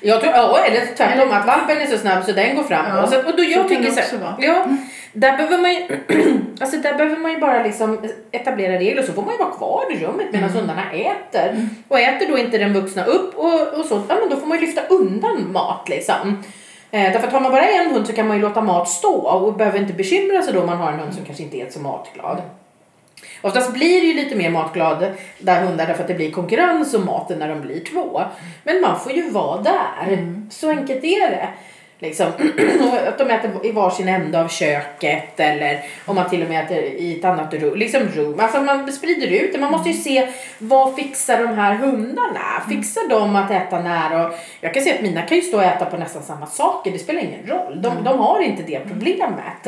Jag 0.00 0.20
tror, 0.20 0.32
ja, 0.32 0.58
eller 0.58 0.96
tvärtom, 0.96 1.32
att 1.32 1.46
valpen 1.46 1.78
är 1.78 1.86
så 1.86 1.98
snabb 1.98 2.24
så 2.24 2.32
den 2.32 2.56
går 2.56 2.62
fram. 2.62 2.86
Ja, 2.86 3.02
och, 3.02 3.08
så, 3.08 3.18
och 3.18 3.36
då 3.36 3.42
jag 3.42 3.68
tycker 3.68 3.90
så 3.90 4.16
ja, 4.38 4.66
där 5.12 5.36
behöver 5.36 5.58
man 5.58 5.72
ju, 5.72 5.80
alltså 6.60 6.76
där 6.76 6.94
behöver 6.94 7.16
man 7.16 7.30
ju 7.30 7.38
bara 7.38 7.62
liksom 7.62 7.98
etablera 8.30 8.78
regler 8.78 9.02
så 9.02 9.12
får 9.12 9.22
man 9.22 9.32
ju 9.32 9.38
vara 9.38 9.50
kvar 9.50 9.84
i 9.92 10.04
rummet 10.04 10.26
medan 10.32 10.48
Mm. 10.50 10.60
hundarna 10.60 10.92
äter. 10.92 11.68
Och 11.88 12.00
äter 12.00 12.28
då 12.28 12.38
inte 12.38 12.58
den 12.58 12.72
vuxna 12.72 13.04
upp 13.04 13.34
och, 13.36 13.78
och 13.78 13.84
så, 13.84 14.02
ja 14.08 14.16
men 14.20 14.28
då 14.30 14.36
får 14.36 14.46
man 14.46 14.58
ju 14.60 14.66
lyfta 14.66 14.86
undan 14.86 15.52
mat 15.52 15.88
liksom. 15.88 16.42
Eh, 16.90 17.12
därför 17.12 17.26
att 17.26 17.32
har 17.32 17.40
man 17.40 17.52
bara 17.52 17.68
en 17.68 17.90
hund 17.90 18.06
så 18.06 18.12
kan 18.12 18.28
man 18.28 18.36
ju 18.36 18.42
låta 18.42 18.60
mat 18.60 18.88
stå 18.88 19.14
och 19.14 19.54
behöver 19.54 19.78
inte 19.78 19.92
bekymra 19.92 20.42
sig 20.42 20.54
då 20.54 20.60
om 20.60 20.66
man 20.66 20.76
har 20.76 20.92
en 20.92 20.98
hund 20.98 21.14
som 21.14 21.24
kanske 21.24 21.42
inte 21.42 21.56
är 21.56 21.70
så 21.70 21.80
matglad. 21.80 22.42
Oftast 23.42 23.72
blir 23.72 24.00
det 24.00 24.06
ju 24.06 24.14
lite 24.14 24.36
mer 24.36 24.50
matglad 24.50 25.06
där 25.38 25.60
hundar 25.60 25.86
därför 25.86 26.02
att 26.02 26.08
det 26.08 26.14
blir 26.14 26.30
konkurrens 26.30 26.94
om 26.94 27.04
maten 27.06 27.38
när 27.38 27.48
de 27.48 27.60
blir 27.60 27.84
två. 27.84 28.22
Men 28.64 28.80
man 28.80 29.00
får 29.00 29.12
ju 29.12 29.30
vara 29.30 29.62
där. 29.62 30.18
Så 30.50 30.70
enkelt 30.70 31.04
är 31.04 31.30
det. 31.30 31.48
Liksom. 31.98 32.26
Att 33.08 33.18
de 33.18 33.30
äter 33.30 33.66
i 33.66 33.72
varsin 33.72 34.08
ände 34.08 34.40
av 34.40 34.48
köket 34.48 35.40
eller 35.40 35.84
om 36.06 36.16
man 36.16 36.30
till 36.30 36.42
och 36.42 36.48
med 36.48 36.64
äter 36.64 36.78
i 36.78 37.18
ett 37.18 37.24
annat 37.24 37.54
rum. 37.54 37.78
Liksom 37.78 38.00
rum. 38.14 38.40
Alltså 38.40 38.60
man 38.60 38.92
sprider 38.92 39.26
ut 39.26 39.52
det. 39.52 39.58
Man 39.58 39.70
måste 39.70 39.88
ju 39.88 39.94
se 39.94 40.28
vad 40.58 40.96
fixar 40.96 41.38
de 41.38 41.48
här 41.48 41.74
hundarna? 41.74 42.62
Fixar 42.68 43.08
de 43.08 43.36
att 43.36 43.50
äta 43.50 43.80
nära? 43.80 44.26
Och 44.26 44.34
jag 44.60 44.74
kan 44.74 44.82
se 44.82 44.94
att 44.94 45.02
mina 45.02 45.22
kan 45.22 45.36
ju 45.36 45.42
stå 45.42 45.56
och 45.56 45.64
äta 45.64 45.84
på 45.84 45.96
nästan 45.96 46.22
samma 46.22 46.46
saker. 46.46 46.90
Det 46.90 46.98
spelar 46.98 47.20
ingen 47.20 47.46
roll. 47.46 47.82
De, 47.82 48.04
de 48.04 48.18
har 48.18 48.40
inte 48.40 48.62
det 48.62 48.80
problemet. 48.88 49.64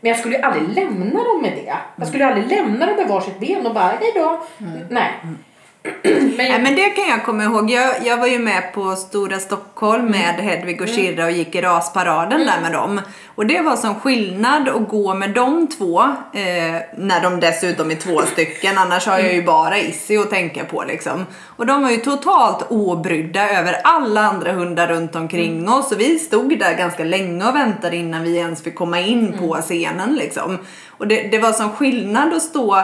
Men 0.00 0.08
jag 0.08 0.18
skulle 0.18 0.36
ju 0.36 0.42
aldrig 0.42 0.68
lämna 0.68 1.24
dem 1.24 1.42
med 1.42 1.52
det. 1.52 1.74
Jag 1.96 2.08
skulle 2.08 2.26
aldrig 2.26 2.46
lämna 2.46 2.86
dem 2.86 2.96
med 2.96 3.08
varsitt 3.08 3.40
ben 3.40 3.66
och 3.66 3.74
bara 3.74 3.92
hej 4.00 4.12
då. 4.14 4.42
Nej. 4.88 5.10
Men, 5.82 6.36
Nej, 6.36 6.62
men 6.62 6.74
det 6.74 6.90
kan 6.90 7.08
jag 7.08 7.24
komma 7.24 7.44
ihåg. 7.44 7.70
Jag, 7.70 8.06
jag 8.06 8.16
var 8.16 8.26
ju 8.26 8.38
med 8.38 8.74
på 8.74 8.96
Stora 8.96 9.38
Stockholm 9.38 10.06
med 10.06 10.34
Hedvig 10.34 10.80
och 10.80 10.88
Kirra 10.88 11.24
och 11.24 11.30
gick 11.30 11.54
i 11.54 11.60
rasparaden 11.60 12.46
där 12.46 12.60
med 12.62 12.72
dem. 12.72 13.00
Och 13.34 13.46
det 13.46 13.60
var 13.60 13.76
som 13.76 13.94
skillnad 13.94 14.68
att 14.68 14.88
gå 14.88 15.14
med 15.14 15.30
de 15.30 15.66
två, 15.66 16.02
eh, 16.32 16.80
när 16.96 17.22
de 17.22 17.40
dessutom 17.40 17.90
är 17.90 17.94
två 17.94 18.22
stycken. 18.22 18.78
Annars 18.78 19.06
har 19.06 19.18
jag 19.18 19.34
ju 19.34 19.42
bara 19.42 19.78
Issy 19.78 20.16
att 20.16 20.30
tänka 20.30 20.64
på 20.64 20.84
liksom. 20.84 21.26
Och 21.44 21.66
de 21.66 21.82
var 21.82 21.90
ju 21.90 21.96
totalt 21.96 22.66
obrydda 22.70 23.50
över 23.50 23.80
alla 23.84 24.20
andra 24.20 24.52
hundar 24.52 24.86
runt 24.86 25.16
omkring 25.16 25.68
oss. 25.68 25.92
Och 25.92 26.00
vi 26.00 26.18
stod 26.18 26.58
där 26.58 26.74
ganska 26.74 27.04
länge 27.04 27.48
och 27.48 27.54
väntade 27.54 27.96
innan 27.96 28.22
vi 28.22 28.36
ens 28.36 28.62
fick 28.62 28.74
komma 28.74 29.00
in 29.00 29.38
på 29.38 29.54
scenen 29.54 30.14
liksom. 30.14 30.58
Och 30.88 31.08
det, 31.08 31.22
det 31.22 31.38
var 31.38 31.52
som 31.52 31.70
skillnad 31.70 32.34
att 32.34 32.42
stå 32.42 32.82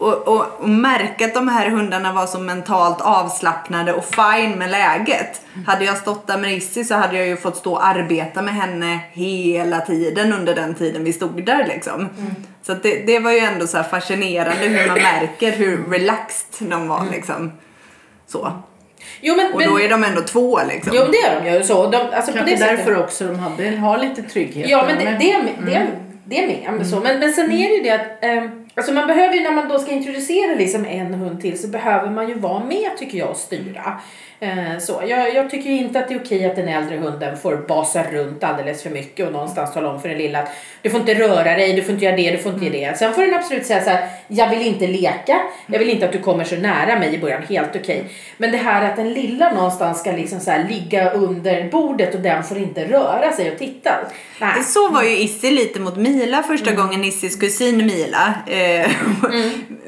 och, 0.00 0.28
och, 0.28 0.46
och 0.60 0.68
märka 0.68 1.24
att 1.24 1.34
de 1.34 1.48
här 1.48 1.70
hundarna 1.70 2.12
var 2.12 2.26
så 2.26 2.38
mentalt 2.38 3.00
avslappnade 3.00 3.92
och 3.92 4.04
fine 4.04 4.58
med 4.58 4.70
läget. 4.70 5.40
Hade 5.66 5.84
jag 5.84 5.96
stått 5.96 6.26
där 6.26 6.38
med 6.38 6.52
Issy 6.52 6.84
så 6.84 6.94
hade 6.94 7.16
jag 7.16 7.26
ju 7.26 7.36
fått 7.36 7.56
stå 7.56 7.72
och 7.72 7.86
arbeta 7.86 8.42
med 8.42 8.54
henne 8.54 9.00
hela 9.12 9.80
tiden 9.80 10.32
under 10.32 10.54
den 10.54 10.74
tiden 10.74 11.04
vi 11.04 11.12
stod 11.12 11.46
där 11.46 11.66
liksom. 11.66 12.08
Så 12.62 12.72
att 12.72 12.82
det, 12.82 13.06
det 13.06 13.18
var 13.18 13.32
ju 13.32 13.38
ändå 13.38 13.66
så 13.66 13.76
här 13.76 13.84
fascinerande 13.84 14.66
hur 14.66 14.86
man 14.86 14.98
märker 14.98 15.52
hur 15.52 15.84
relaxed 15.90 16.68
de 16.70 16.88
var 16.88 17.06
liksom. 17.12 17.52
Så. 18.26 18.52
jo, 19.20 19.36
men, 19.36 19.52
Och 19.52 19.58
men, 19.58 19.68
då 19.68 19.80
är 19.80 19.88
de 19.88 20.04
ändå 20.04 20.20
två 20.22 20.60
liksom. 20.68 20.92
jo, 20.96 21.02
det 21.12 21.18
är 21.18 21.40
de 21.40 21.50
ju. 21.50 21.64
Så, 21.64 21.90
de, 21.90 21.96
alltså, 21.96 22.32
på 22.32 22.38
kanske 22.38 22.54
det 22.54 22.58
sättet. 22.58 22.76
därför 22.76 23.00
också 23.00 23.26
de 23.26 23.38
hade, 23.38 23.76
har 23.76 23.98
lite 23.98 24.22
trygghet. 24.22 24.70
Ja, 24.70 24.84
men 24.86 24.98
det, 24.98 25.04
med. 25.04 25.18
det, 25.20 25.72
det, 25.72 25.86
det 26.24 26.44
är 26.44 26.46
med. 26.46 26.72
Men, 26.72 26.86
så. 26.86 27.00
Men, 27.00 27.18
men 27.18 27.32
sen 27.32 27.52
är 27.52 27.68
det 27.68 27.74
ju 27.74 27.82
det 27.82 27.90
att 27.90 28.24
ehm, 28.24 28.59
alltså 28.74 28.92
man 28.92 29.06
behöver 29.06 29.34
ju 29.34 29.40
när 29.40 29.52
man 29.52 29.68
då 29.68 29.78
ska 29.78 29.90
introducera 29.90 30.54
liksom 30.54 30.84
en 30.84 31.14
hund 31.14 31.40
till 31.40 31.58
så 31.58 31.68
behöver 31.68 32.10
man 32.10 32.28
ju 32.28 32.34
vara 32.34 32.64
med 32.64 32.90
tycker 32.98 33.18
jag 33.18 33.30
och 33.30 33.36
styra. 33.36 34.00
Eh, 34.42 34.78
så. 34.78 35.02
Jag, 35.06 35.34
jag 35.34 35.50
tycker 35.50 35.70
inte 35.70 35.98
att 35.98 36.08
det 36.08 36.14
är 36.14 36.20
okej 36.20 36.46
att 36.46 36.56
den 36.56 36.68
äldre 36.68 36.96
hunden 36.96 37.36
får 37.36 37.56
basa 37.56 38.02
runt 38.02 38.44
alldeles 38.44 38.82
för 38.82 38.90
mycket 38.90 39.26
och 39.26 39.32
någonstans 39.32 39.74
tala 39.74 39.90
om 39.90 40.00
för 40.02 40.08
den 40.08 40.18
lilla 40.18 40.38
att 40.42 40.48
du 40.82 40.90
får 40.90 41.00
inte 41.00 41.14
röra 41.14 41.54
dig, 41.54 41.72
du 41.72 41.82
får 41.82 41.92
inte 41.92 42.04
göra 42.04 42.16
det, 42.16 42.30
du 42.30 42.38
får 42.38 42.52
inte 42.52 42.66
göra 42.66 42.90
det. 42.90 42.98
Sen 42.98 43.14
får 43.14 43.22
den 43.22 43.34
absolut 43.34 43.66
säga 43.66 43.84
så 43.84 43.90
här, 43.90 44.08
jag 44.28 44.50
vill 44.50 44.66
inte 44.66 44.86
leka, 44.86 45.40
jag 45.66 45.78
vill 45.78 45.90
inte 45.90 46.06
att 46.06 46.12
du 46.12 46.18
kommer 46.18 46.44
så 46.44 46.56
nära 46.56 46.98
mig 46.98 47.14
i 47.14 47.18
början, 47.18 47.42
helt 47.42 47.76
okej. 47.76 48.04
Men 48.36 48.50
det 48.50 48.56
här 48.56 48.90
att 48.90 48.96
den 48.96 49.12
lilla 49.12 49.52
någonstans 49.52 50.00
ska 50.00 50.12
liksom 50.12 50.40
så 50.40 50.50
här 50.50 50.68
ligga 50.68 51.10
under 51.10 51.70
bordet 51.70 52.14
och 52.14 52.20
den 52.20 52.44
får 52.44 52.58
inte 52.58 52.84
röra 52.84 53.32
sig 53.32 53.52
och 53.52 53.58
titta. 53.58 53.90
Nej. 54.40 54.62
Så 54.64 54.88
var 54.88 55.02
ju 55.02 55.18
Issy 55.18 55.50
lite 55.50 55.80
mot 55.80 55.96
Mila 55.96 56.42
första 56.42 56.72
gången 56.72 57.04
Issys 57.04 57.36
kusin 57.36 57.76
Mila. 57.76 58.34
Eh, 58.46 58.90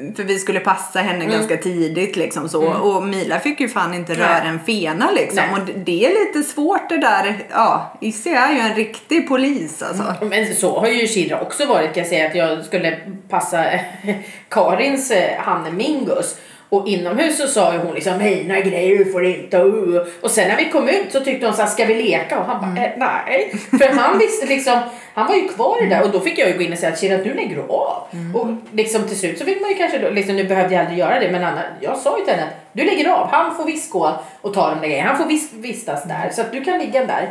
För 0.16 0.24
vi 0.24 0.38
skulle 0.38 0.60
passa 0.60 0.98
henne 0.98 1.26
ganska 1.26 1.56
tidigt 1.56 2.16
liksom 2.16 2.48
så. 2.48 2.64
Och 2.64 3.02
Mila 3.02 3.40
fick 3.40 3.60
ju 3.60 3.68
fan 3.68 3.94
inte 3.94 4.14
röra 4.14 4.41
en 4.42 4.60
fena 4.60 5.10
liksom. 5.10 5.42
Nej. 5.52 5.60
Och 5.60 5.68
det- 5.84 6.04
är 6.04 6.26
lite 6.26 6.48
svårt 6.48 6.88
det 6.88 6.98
där. 6.98 7.38
Ja, 7.50 7.92
Issy 8.00 8.30
är 8.30 8.52
ju 8.52 8.58
en 8.58 8.74
riktig 8.74 9.28
polis 9.28 9.82
alltså. 9.82 10.14
Men 10.20 10.54
så 10.54 10.80
har 10.80 10.86
ju 10.86 11.06
Shira 11.06 11.40
också 11.40 11.66
varit 11.66 11.94
kan 11.94 12.02
jag 12.02 12.06
säga 12.06 12.26
att 12.26 12.34
jag 12.34 12.64
skulle 12.64 12.98
passa 13.28 13.64
Karins 14.48 15.10
eh, 15.10 15.38
Hanne 15.38 15.70
Mingus 15.70 16.36
och 16.68 16.88
inomhus 16.88 17.38
så 17.38 17.46
sa 17.46 17.72
ju 17.72 17.78
hon 17.78 17.94
liksom 17.94 18.18
mina 18.18 18.60
grejer 18.60 18.98
du 18.98 19.12
får 19.12 19.24
inte 19.24 19.56
uh. 19.58 20.02
och 20.20 20.30
sen 20.30 20.48
när 20.48 20.56
vi 20.56 20.70
kom 20.70 20.88
ut 20.88 21.12
så 21.12 21.20
tyckte 21.20 21.46
hon 21.46 21.54
så 21.56 21.62
här, 21.62 21.68
ska 21.68 21.84
vi 21.84 22.02
leka 22.02 22.38
och 22.38 22.44
han 22.44 22.74
bara 22.74 22.84
eh, 22.84 22.90
nej 22.96 23.54
för 23.70 23.88
han 23.88 24.18
visste 24.18 24.46
liksom 24.46 24.78
han 25.14 25.26
var 25.26 25.34
ju 25.34 25.48
kvar 25.48 25.82
i 25.82 25.84
det 25.84 25.94
där 25.94 26.02
och 26.02 26.10
då 26.10 26.20
fick 26.20 26.38
jag 26.38 26.48
ju 26.48 26.56
gå 26.56 26.62
in 26.62 26.72
och 26.72 26.78
säga 26.78 26.92
att 26.92 26.98
Shira 26.98 27.16
nu 27.16 27.34
lägger 27.34 27.56
du 27.56 27.62
av 27.62 28.06
och 28.34 28.48
liksom 28.72 29.02
till 29.02 29.18
slut 29.18 29.38
så 29.38 29.44
fick 29.44 29.60
man 29.60 29.70
ju 29.70 29.76
kanske 29.76 29.98
då, 29.98 30.10
liksom 30.10 30.36
nu 30.36 30.44
behövde 30.44 30.74
jag 30.74 30.80
aldrig 30.80 30.98
göra 30.98 31.20
det 31.20 31.30
men 31.30 31.44
Anna, 31.44 31.62
jag 31.80 31.96
sa 31.96 32.18
ju 32.18 32.24
till 32.24 32.34
henne 32.34 32.46
att 32.46 32.62
du 32.72 32.84
lägger 32.84 33.08
av 33.10 33.28
han 33.30 33.56
får 33.56 33.64
visst 33.64 33.90
gå 33.90 34.20
och 34.40 34.54
ta 34.54 34.70
de 34.70 34.80
där 34.80 34.88
grejerna. 34.88 35.08
Han 35.08 35.18
får 35.18 35.28
vis, 35.28 35.52
vistas 35.52 36.04
där 36.04 36.30
så 36.34 36.40
att 36.40 36.52
du 36.52 36.64
kan 36.64 36.78
ligga 36.78 37.06
där. 37.06 37.30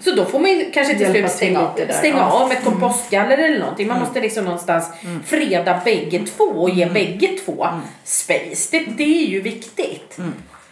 Så 0.00 0.14
då 0.14 0.24
får 0.24 0.38
man 0.38 0.50
ju 0.50 0.70
kanske 0.70 0.94
till 0.94 1.10
slut 1.10 1.30
stänga, 1.30 1.60
av, 1.60 1.74
där, 1.76 1.92
stänga 1.92 2.16
ja. 2.16 2.30
av 2.30 2.48
med 2.48 2.56
ett 2.56 2.64
kompostgaller 2.64 3.38
eller 3.38 3.60
någonting. 3.60 3.88
Man 3.88 4.00
måste 4.00 4.20
liksom 4.20 4.44
någonstans 4.44 4.90
freda 5.24 5.80
bägge 5.84 6.18
två 6.18 6.44
och 6.44 6.70
ge 6.70 6.86
bägge 6.86 7.28
två 7.44 7.66
space. 8.04 8.68
Det, 8.70 8.78
det 8.78 9.24
är 9.24 9.28
ju 9.28 9.40
viktigt. 9.40 10.18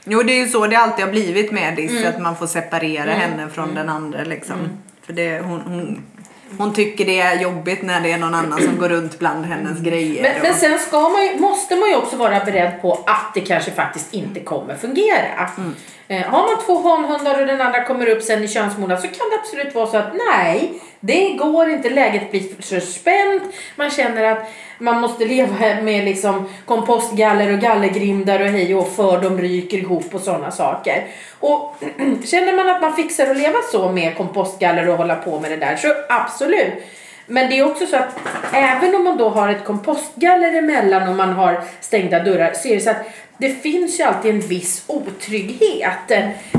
Jo 0.04 0.22
det 0.22 0.32
är 0.32 0.44
ju 0.44 0.48
så 0.48 0.66
det 0.66 0.76
alltid 0.76 1.04
har 1.04 1.12
blivit 1.12 1.52
med 1.52 1.78
Issy. 1.78 2.04
Att 2.04 2.20
man 2.20 2.36
får 2.36 2.46
separera 2.46 3.10
henne 3.10 3.48
från 3.48 3.74
den 3.74 3.88
andra 3.88 4.24
liksom. 4.24 4.56
För 5.02 5.12
det, 5.12 5.40
hon, 5.40 5.60
hon, 5.60 6.02
hon 6.58 6.74
tycker 6.74 7.04
det 7.06 7.20
är 7.20 7.40
jobbigt 7.40 7.82
när 7.82 8.00
det 8.00 8.12
är 8.12 8.18
någon 8.18 8.34
annan 8.34 8.62
som 8.62 8.78
går 8.78 8.88
runt 8.88 9.18
bland 9.18 9.44
hennes 9.46 9.78
grejer. 9.80 10.22
Men, 10.22 10.36
och- 10.36 10.42
men 10.42 10.54
sen 10.54 10.78
ska 10.78 11.00
man 11.08 11.40
måste 11.40 11.76
man 11.76 11.88
ju 11.88 11.96
också 11.96 12.16
vara 12.16 12.44
beredd 12.44 12.82
på 12.82 12.92
att 13.06 13.34
det 13.34 13.40
kanske 13.40 13.70
faktiskt 13.70 14.14
inte 14.14 14.40
kommer 14.40 14.76
fungera. 14.76 15.50
Eh, 16.10 16.22
har 16.22 16.42
man 16.42 16.64
två 16.66 16.88
hanhundar 16.88 17.40
och 17.40 17.46
den 17.46 17.60
andra 17.60 17.84
kommer 17.84 18.06
upp 18.08 18.22
sen 18.22 18.44
i 18.44 18.48
könsmognad 18.48 19.00
så 19.00 19.06
kan 19.06 19.30
det 19.30 19.36
absolut 19.40 19.74
vara 19.74 19.86
så 19.86 19.96
att 19.96 20.12
nej, 20.28 20.72
det 21.00 21.32
går 21.32 21.70
inte. 21.70 21.90
Läget 21.90 22.30
blir 22.30 22.62
för 22.62 22.80
spänt. 22.80 23.42
Man 23.76 23.90
känner 23.90 24.24
att 24.24 24.50
man 24.78 25.00
måste 25.00 25.24
leva 25.24 25.82
med 25.82 26.04
liksom 26.04 26.48
kompostgaller 26.66 27.52
och 27.52 27.58
gallergrindar 27.58 28.40
och 28.40 28.46
hej 28.46 28.74
och 28.74 28.92
för 28.92 29.20
de 29.20 29.38
ryker 29.38 29.78
ihop 29.78 30.14
och 30.14 30.20
sådana 30.20 30.50
saker. 30.50 31.06
Och 31.40 31.76
känner 32.24 32.56
man 32.56 32.68
att 32.68 32.82
man 32.82 32.96
fixar 32.96 33.30
att 33.30 33.36
leva 33.36 33.58
så 33.72 33.88
med 33.88 34.16
kompostgaller 34.16 34.88
och 34.88 34.96
hålla 34.96 35.16
på 35.16 35.40
med 35.40 35.50
det 35.50 35.56
där 35.56 35.76
så 35.76 35.88
absolut. 36.08 36.74
Men 37.30 37.50
det 37.50 37.58
är 37.58 37.70
också 37.70 37.86
så 37.86 37.96
att 37.96 38.18
även 38.52 38.94
om 38.94 39.04
man 39.04 39.16
då 39.16 39.28
har 39.28 39.48
ett 39.48 39.64
kompostgaller 39.64 40.52
emellan 40.52 41.08
och 41.08 41.16
man 41.16 41.32
har 41.32 41.64
stängda 41.80 42.22
dörrar 42.22 42.52
så 42.52 42.68
är 42.68 42.74
det 42.74 42.80
så 42.80 42.90
att 42.90 43.06
det 43.38 43.50
finns 43.50 44.00
ju 44.00 44.04
alltid 44.04 44.34
en 44.34 44.40
viss 44.40 44.84
otrygghet 44.86 46.10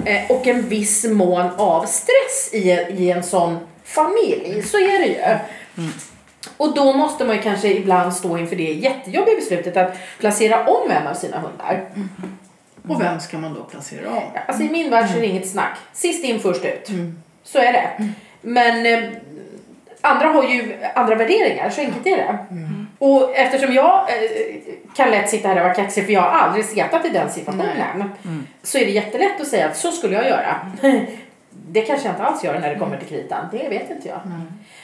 eh, 0.06 0.32
och 0.32 0.48
en 0.48 0.70
viss 0.70 1.06
mån 1.06 1.50
av 1.58 1.86
stress 1.86 2.50
i, 2.54 2.70
i 2.98 3.12
en 3.12 3.24
sån 3.24 3.60
familj. 3.84 4.63
Så 4.63 4.78
är 4.78 5.00
det 5.00 5.08
ju. 5.08 5.40
Och 6.58 6.75
då 6.75 6.94
måste 6.94 7.25
man 7.25 7.36
ju 7.36 7.42
kanske 7.42 7.68
ibland 7.68 8.13
stå 8.13 8.38
inför 8.38 8.56
det 8.56 8.74
jättejobbiga 8.74 9.36
beslutet 9.36 9.78
att 9.78 9.98
placera 10.20 10.66
om 10.66 10.92
en 10.92 11.08
av 11.08 11.13
sina 11.13 11.40
hundar. 11.40 11.90
Och 12.88 13.01
vem 13.01 13.20
ska 13.20 13.38
man 13.38 13.54
då 13.54 13.63
placera 13.63 14.10
om? 14.10 14.24
Alltså 14.48 14.63
i 14.63 14.70
min 14.70 14.90
värld 14.90 15.10
så 15.10 15.18
är 15.18 15.22
det 15.22 15.28
inget 15.28 15.50
snack. 15.50 15.78
Sist 15.94 16.24
in 16.24 16.40
först 16.40 16.66
ut. 16.66 16.90
Så 17.44 17.58
är 17.58 17.74
det. 17.74 18.13
Men 18.42 18.86
eh, 18.86 19.10
andra 20.01 20.27
har 20.27 20.43
ju 20.43 20.77
andra 20.96 21.15
värderingar, 21.15 21.70
så 21.70 21.81
enkelt 21.81 22.08
är 22.08 22.17
det. 22.17 22.38
Och 23.00 23.36
eftersom 23.36 23.74
jag 23.74 24.00
eh, 24.00 24.62
kan 24.96 25.12
lätt 25.12 25.29
sitta 25.29 25.48
här 25.48 25.55
och 25.55 25.63
vara 25.63 25.74
kaxig 25.74 26.05
för 26.05 26.13
jag 26.13 26.22
har 26.22 26.29
aldrig 26.29 26.65
setat 26.65 27.05
i 27.05 27.10
den 27.10 27.29
situationen. 27.29 28.12
Så 28.63 28.77
är 28.77 28.86
det 28.86 28.91
jättelätt 28.91 29.41
att 29.41 29.48
säga 29.48 29.67
att 29.67 29.77
så 29.77 29.91
skulle 29.91 30.15
jag 30.15 30.25
göra. 30.25 30.55
Det 31.67 31.81
kanske 31.81 32.08
jag 32.08 32.13
inte 32.13 32.24
alls 32.24 32.43
gör 32.43 32.60
när 32.60 32.70
det 32.70 32.79
kommer 32.79 32.98
till 32.98 33.08
kritan. 33.08 33.46
Det 33.51 33.70
vet 33.70 33.91
inte 33.91 34.08
jag. 34.08 34.20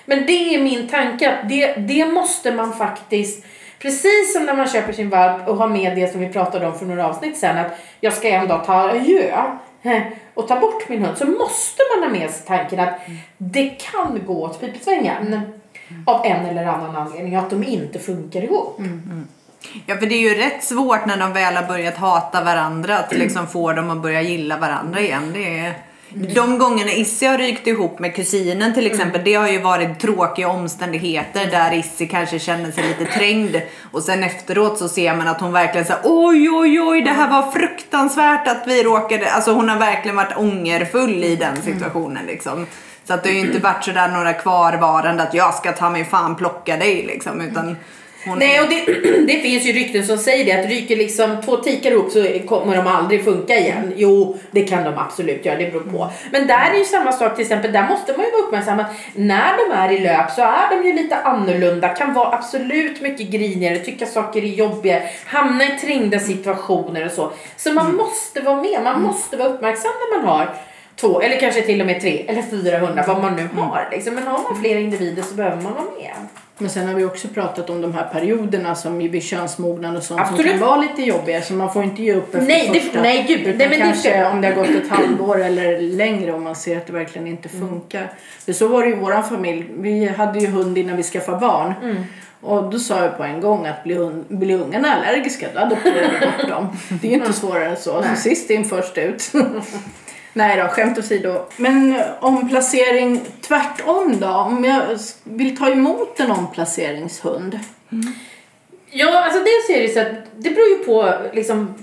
Men 0.06 0.26
det 0.26 0.56
är 0.56 0.60
min 0.60 0.88
tanke 0.88 1.30
att 1.30 1.50
det, 1.50 1.74
det 1.74 2.06
måste 2.06 2.52
man 2.52 2.74
faktiskt 2.74 3.46
Precis 3.80 4.34
som 4.34 4.46
när 4.46 4.54
man 4.54 4.68
köper 4.68 4.94
sin 4.94 5.10
valp 5.10 5.48
och 5.48 5.56
har 5.56 5.68
med 5.68 5.96
det 5.96 6.12
som 6.12 6.22
vi 6.22 6.30
pratade 6.30 6.68
om 6.68 6.80
för 6.80 6.86
några 6.86 7.08
avsnitt 7.08 7.38
sen 7.38 7.58
att 7.58 7.72
jag 8.00 8.14
ska 8.14 8.30
en 8.30 8.48
dag 8.48 8.66
ta 8.66 8.90
adjö 8.90 9.44
och 10.38 10.48
ta 10.48 10.60
bort 10.60 10.90
min 10.90 11.06
hund 11.06 11.18
så 11.18 11.26
måste 11.26 11.82
man 11.96 12.04
ha 12.04 12.20
med 12.20 12.32
sig 12.32 12.48
tanken 12.48 12.80
att 12.80 13.00
det 13.38 13.70
kan 13.70 14.22
gå 14.26 14.44
åt 14.44 14.60
pipsvängen 14.60 15.42
av 16.06 16.26
en 16.26 16.46
eller 16.46 16.66
annan 16.66 16.96
anledning 16.96 17.36
att 17.36 17.50
de 17.50 17.64
inte 17.64 18.00
funkar 18.00 18.42
ihop. 18.42 18.80
Ja, 19.86 19.96
för 19.98 20.06
det 20.06 20.16
är 20.16 20.30
ju 20.30 20.36
rätt 20.36 20.64
svårt 20.64 21.06
när 21.06 21.18
de 21.18 21.34
väl 21.34 21.56
har 21.56 21.68
börjat 21.68 21.98
hata 21.98 22.44
varandra 22.44 22.98
att 22.98 23.14
liksom 23.18 23.48
få 23.48 23.74
dem 23.74 23.90
att 23.90 24.02
börja 24.02 24.22
gilla 24.22 24.58
varandra 24.58 25.00
igen. 25.00 25.32
Det 25.34 25.60
är... 25.60 25.74
De 26.10 26.60
gångerna 26.60 26.92
Issi 26.92 27.26
har 27.26 27.38
rykt 27.38 27.68
ihop 27.68 28.00
med 28.00 28.16
kusinen 28.16 28.74
till 28.74 28.88
exempel, 28.88 29.22
det 29.24 29.34
har 29.34 29.48
ju 29.48 29.62
varit 29.62 30.00
tråkiga 30.00 30.50
omständigheter 30.50 31.52
där 31.52 31.74
Issi 31.74 32.08
kanske 32.08 32.40
känner 32.40 32.72
sig 32.72 32.84
lite 32.84 33.06
trängd. 33.06 33.62
Och 33.92 34.04
sen 34.04 34.24
efteråt 34.24 34.78
så 34.78 34.90
ser 34.90 35.16
man 35.16 35.28
att 35.28 35.42
hon 35.42 35.54
verkligen 35.54 35.86
säger 35.86 36.02
oj 36.04 36.50
oj 36.50 36.82
oj 36.82 37.02
det 37.02 37.12
här 37.12 37.30
var 37.30 37.52
fruktansvärt 37.52 38.48
att 38.48 38.64
vi 38.68 38.84
råkade, 38.84 39.32
alltså 39.32 39.52
hon 39.52 39.70
har 39.70 39.78
verkligen 39.80 40.16
varit 40.16 40.38
ångerfull 40.38 41.24
i 41.24 41.36
den 41.36 41.62
situationen 41.62 42.26
liksom. 42.26 42.66
Så 43.08 43.14
att 43.14 43.24
det 43.24 43.30
har 43.30 43.34
ju 43.34 43.42
inte 43.42 43.60
varit 43.60 43.84
sådär 43.84 44.08
några 44.08 44.34
kvarvarande 44.34 45.24
att 45.24 45.34
jag 45.34 45.54
ska 45.54 45.72
ta 45.72 45.90
mig 45.90 46.06
fan 46.06 46.36
plocka 46.36 46.78
dig 46.78 47.06
liksom 47.06 47.42
utan 47.42 47.76
hon 48.28 48.40
Nej, 48.40 48.62
och 48.62 48.70
det, 48.70 48.86
det 49.28 49.40
finns 49.42 49.66
ju 49.66 49.72
rykten 49.72 50.06
som 50.06 50.18
säger 50.18 50.46
det 50.46 50.60
att 50.60 50.70
ryker 50.70 50.96
liksom 50.96 51.42
två 51.46 51.58
tikar 51.58 51.92
ihop 51.92 52.12
så 52.12 52.26
kommer 52.48 52.76
de 52.76 52.88
aldrig 52.88 53.24
funka 53.24 53.58
igen. 53.60 53.94
Jo, 53.96 54.38
det 54.52 54.64
kan 54.64 54.84
de 54.84 54.98
absolut 54.98 55.46
göra, 55.46 55.58
det 55.58 55.72
beror 55.72 55.82
på. 55.82 56.12
Men 56.32 56.48
där 56.48 56.72
är 56.74 56.78
ju 56.78 56.86
samma 56.86 57.12
sak 57.12 57.36
till 57.36 57.44
exempel, 57.44 57.72
där 57.72 57.88
måste 57.90 58.14
man 58.18 58.26
ju 58.26 58.32
vara 58.32 58.42
uppmärksam 58.42 58.80
att 58.80 58.92
när 59.16 59.58
de 59.58 59.76
är 59.76 59.92
i 59.92 60.00
löp 60.00 60.32
så 60.32 60.42
är 60.42 60.70
de 60.70 60.88
ju 60.88 60.94
lite 60.94 61.16
annorlunda, 61.16 61.90
kan 61.90 62.14
vara 62.14 62.36
absolut 62.36 63.02
mycket 63.02 63.30
grinigare, 63.30 63.78
tycka 63.78 64.06
saker 64.06 64.42
är 64.42 64.48
jobbiga, 64.48 65.02
hamna 65.26 65.64
i 65.64 65.80
trängda 65.80 66.20
situationer 66.20 67.06
och 67.06 67.12
så. 67.12 67.32
Så 67.58 67.74
man 67.74 67.96
måste 67.96 68.42
vara 68.42 68.62
med, 68.62 68.84
man 68.84 69.02
måste 69.02 69.38
vara 69.38 69.50
uppmärksam 69.50 69.92
när 70.12 70.18
man 70.18 70.28
har 70.28 70.56
två 71.00 71.22
eller 71.22 71.40
kanske 71.40 71.62
till 71.62 71.82
och 71.82 71.88
med 71.88 72.02
tre 72.02 72.26
eller 72.28 72.42
fyra 72.42 72.78
hundar, 72.80 73.04
vad 73.08 73.22
man 73.22 73.36
nu 73.36 73.48
har. 73.56 73.88
Liksom. 73.92 74.16
Men 74.16 74.24
har 74.28 74.44
man 74.44 74.62
flera 74.62 74.80
individer 74.80 75.22
så 75.24 75.36
behöver 75.36 75.62
man 75.62 75.74
vara 75.74 75.86
med. 76.00 76.14
Men 76.60 76.70
sen 76.70 76.88
har 76.88 76.94
vi 76.96 77.04
också 77.06 77.28
pratat 77.28 77.70
om 77.70 77.82
de 77.82 77.94
här 77.94 78.04
perioderna 78.14 78.76
som 78.76 78.98
vid 78.98 79.24
könsmognad 79.24 79.98
och 79.98 80.04
sånt 80.04 80.22
Absolut. 80.22 80.42
som 80.52 80.60
kan 80.60 80.68
vara 80.68 80.82
lite 80.82 81.02
jobbiga 81.02 81.42
så 81.42 81.54
man 81.54 81.74
får 81.74 81.84
inte 81.84 82.04
ge 82.04 82.14
upp 82.14 82.36
efter 82.36 82.48
Nej, 82.48 82.70
det- 82.74 82.80
första. 82.80 83.02
nej, 83.02 83.26
gud. 83.28 83.40
Utan 83.42 83.58
Nej, 83.58 83.70
men 83.70 83.80
det 83.80 83.84
kanske 83.86 84.10
ska- 84.10 84.30
om 84.30 84.42
det 84.42 84.48
har 84.48 84.56
gått 84.56 84.70
ett 84.70 84.90
halvår 84.90 85.42
eller 85.44 85.80
längre 85.82 86.34
om 86.34 86.44
man 86.44 86.56
ser 86.56 86.78
att 86.78 86.88
det 86.88 86.94
verkligen 86.94 87.28
inte 87.28 87.50
Mm. 87.54 87.70
funkar. 87.70 88.12
För 88.46 88.54
så 88.54 88.68
var 88.68 88.82
det 88.84 88.88
ju 88.90 88.96
i 88.96 89.00
våran 89.00 89.24
familj. 89.24 89.66
Vi 89.78 90.08
hade 90.08 90.40
ju 90.40 90.48
hund 90.48 90.78
innan 90.78 90.98
vi 90.98 91.04
skaffade 91.04 91.38
barn. 91.38 91.74
Mm. 91.84 92.04
Och 92.42 92.64
då 92.72 92.80
sa 92.80 93.02
jag 93.04 93.18
på 93.18 93.24
en 93.24 93.42
gång 93.42 93.66
att 93.68 93.84
blir, 93.84 93.96
hund, 93.96 94.26
blir 94.28 94.62
ungarna 94.62 94.94
allergiska 94.96 95.48
då 95.54 95.60
adopterar 95.60 96.10
vi 96.20 96.26
bort 96.26 96.50
dem. 96.50 96.68
Det 97.02 97.08
är 97.08 97.12
ju 97.12 97.18
inte 97.18 97.34
svårare 97.34 97.66
än 97.70 97.78
så. 97.78 98.04
Så 98.04 98.16
sist 98.22 98.50
in 98.50 98.66
först 98.66 98.98
ut. 98.98 99.32
Nej 100.38 100.58
då, 100.58 100.68
skämt 100.68 100.98
åsido. 100.98 101.46
Men 101.58 101.96
eh, 101.96 102.06
omplacering 102.20 103.22
tvärtom 103.42 104.20
då? 104.20 104.28
Om 104.28 104.64
jag 104.64 104.82
vill 105.24 105.58
ta 105.58 105.70
emot 105.70 106.20
en 106.20 106.32
omplaceringshund. 106.32 107.60
Ja, 108.92 109.24
alltså 109.24 109.40
dels 109.40 109.70
är 109.70 109.82
det 109.82 109.90
så 109.90 110.00
att 110.00 110.26
det 110.36 110.50
beror 110.50 110.68
ju 110.68 110.78
på 110.78 111.14
liksom 111.34 111.74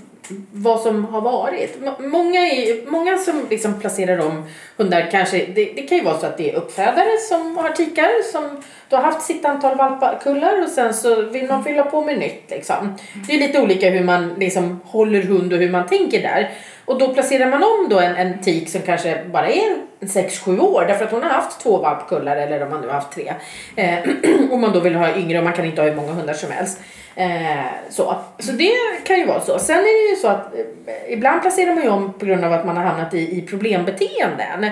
vad 0.51 0.79
som 0.79 1.05
har 1.05 1.21
varit. 1.21 1.77
Många, 1.99 2.39
är, 2.39 2.91
många 2.91 3.17
som 3.17 3.47
liksom 3.49 3.79
placerar 3.79 4.19
om 4.19 4.43
hundar 4.77 5.11
kanske, 5.11 5.37
det, 5.37 5.65
det 5.65 5.81
kan 5.81 5.97
ju 5.97 6.03
vara 6.03 6.19
så 6.19 6.25
att 6.25 6.37
det 6.37 6.51
är 6.51 6.55
uppfödare 6.55 7.17
som 7.29 7.57
har 7.57 7.69
tikar 7.69 8.31
som 8.31 8.63
då 8.89 8.95
har 8.95 9.03
haft 9.03 9.21
sitt 9.21 9.45
antal 9.45 9.77
valpkullar 9.77 10.63
och 10.63 10.69
sen 10.69 10.93
så 10.93 11.21
vill 11.21 11.47
man 11.47 11.63
fylla 11.63 11.83
på 11.83 12.01
med 12.05 12.19
nytt 12.19 12.43
liksom. 12.49 12.95
Det 13.27 13.35
är 13.35 13.39
lite 13.39 13.61
olika 13.61 13.89
hur 13.89 14.03
man 14.03 14.33
liksom 14.37 14.81
håller 14.85 15.21
hund 15.21 15.53
och 15.53 15.59
hur 15.59 15.71
man 15.71 15.87
tänker 15.87 16.21
där. 16.21 16.51
Och 16.85 16.99
då 16.99 17.13
placerar 17.13 17.49
man 17.49 17.63
om 17.63 17.89
då 17.89 17.99
en, 17.99 18.15
en 18.15 18.41
tik 18.41 18.69
som 18.69 18.81
kanske 18.81 19.23
bara 19.31 19.47
är 19.47 19.77
6-7 19.99 20.59
år 20.59 20.85
därför 20.87 21.05
att 21.05 21.11
hon 21.11 21.23
har 21.23 21.29
haft 21.29 21.61
två 21.61 21.77
valpkullar 21.77 22.37
eller 22.37 22.63
om 22.63 22.69
man 22.69 22.81
nu 22.81 22.87
har 22.87 22.93
haft 22.93 23.11
tre. 23.11 23.33
Eh, 23.75 23.99
och 24.51 24.59
man 24.59 24.73
då 24.73 24.79
vill 24.79 24.95
ha 24.95 25.15
yngre 25.15 25.37
och 25.37 25.43
man 25.43 25.53
kan 25.53 25.65
inte 25.65 25.81
ha 25.81 25.89
hur 25.89 25.95
många 25.95 26.11
hundar 26.11 26.33
som 26.33 26.51
helst. 26.51 26.81
Eh, 27.15 27.65
så. 27.89 28.15
så 28.39 28.51
det 28.51 28.71
kan 29.05 29.17
ju 29.17 29.25
vara 29.25 29.41
så. 29.41 29.59
Sen 29.59 29.77
är 29.77 30.07
det 30.07 30.15
ju 30.15 30.15
så 30.15 30.27
att 30.27 30.53
eh, 30.53 31.13
ibland 31.13 31.41
placerar 31.41 31.75
man 31.75 31.83
ju 31.83 31.89
om 31.89 32.13
på 32.13 32.25
grund 32.25 32.45
av 32.45 32.53
att 32.53 32.65
man 32.65 32.77
har 32.77 32.83
hamnat 32.83 33.13
i, 33.13 33.37
i 33.37 33.41
problembeteenden. 33.41 34.63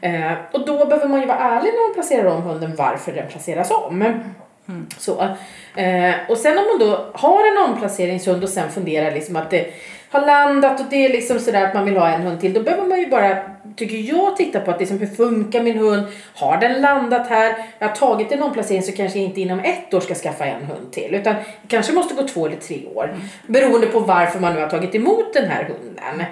Eh, 0.00 0.32
och 0.52 0.66
då 0.66 0.84
behöver 0.84 1.08
man 1.08 1.20
ju 1.20 1.26
vara 1.26 1.38
ärlig 1.38 1.72
när 1.72 1.86
man 1.86 1.94
placerar 1.94 2.26
om 2.26 2.42
hunden 2.42 2.74
varför 2.76 3.12
den 3.12 3.28
placeras 3.28 3.70
om. 3.70 4.22
Så. 4.98 5.22
Eh, 5.76 6.14
och 6.28 6.38
sen 6.38 6.58
om 6.58 6.64
man 6.64 6.88
då 6.88 7.10
har 7.14 7.52
en 7.52 7.70
omplaceringshund 7.70 8.42
och 8.42 8.50
sen 8.50 8.70
funderar 8.70 9.10
liksom 9.10 9.36
att 9.36 9.50
det 9.50 9.66
har 10.14 10.26
landat 10.26 10.80
och 10.80 10.86
det 10.90 11.04
är 11.04 11.08
liksom 11.08 11.38
sådär 11.38 11.64
att 11.64 11.74
man 11.74 11.84
vill 11.84 11.96
ha 11.96 12.08
en 12.08 12.22
hund 12.22 12.40
till. 12.40 12.52
Då 12.52 12.62
behöver 12.62 12.86
man 12.86 13.00
ju 13.00 13.06
bara, 13.06 13.36
tycker 13.76 13.96
jag, 13.96 14.36
titta 14.36 14.60
på 14.60 14.70
att 14.70 14.80
liksom, 14.80 14.98
hur 14.98 15.06
funkar 15.06 15.62
min 15.62 15.78
hund? 15.78 16.06
Har 16.34 16.56
den 16.56 16.80
landat 16.80 17.26
här? 17.26 17.56
Jag 17.78 17.88
har 17.88 17.94
tagit 17.94 18.32
en 18.32 18.42
omplacering 18.42 18.82
så 18.82 18.92
kanske 18.92 19.18
jag 19.18 19.28
inte 19.28 19.40
inom 19.40 19.60
ett 19.60 19.94
år 19.94 20.00
ska 20.00 20.14
skaffa 20.14 20.44
en 20.44 20.64
hund 20.64 20.92
till. 20.92 21.14
Utan 21.14 21.34
kanske 21.68 21.92
måste 21.92 22.14
gå 22.14 22.28
två 22.28 22.46
eller 22.46 22.56
tre 22.56 22.86
år. 22.94 23.16
Beroende 23.46 23.86
på 23.86 24.00
varför 24.00 24.40
man 24.40 24.54
nu 24.54 24.60
har 24.60 24.68
tagit 24.68 24.94
emot 24.94 25.34
den 25.34 25.50
här 25.50 25.64
hunden. 25.64 26.26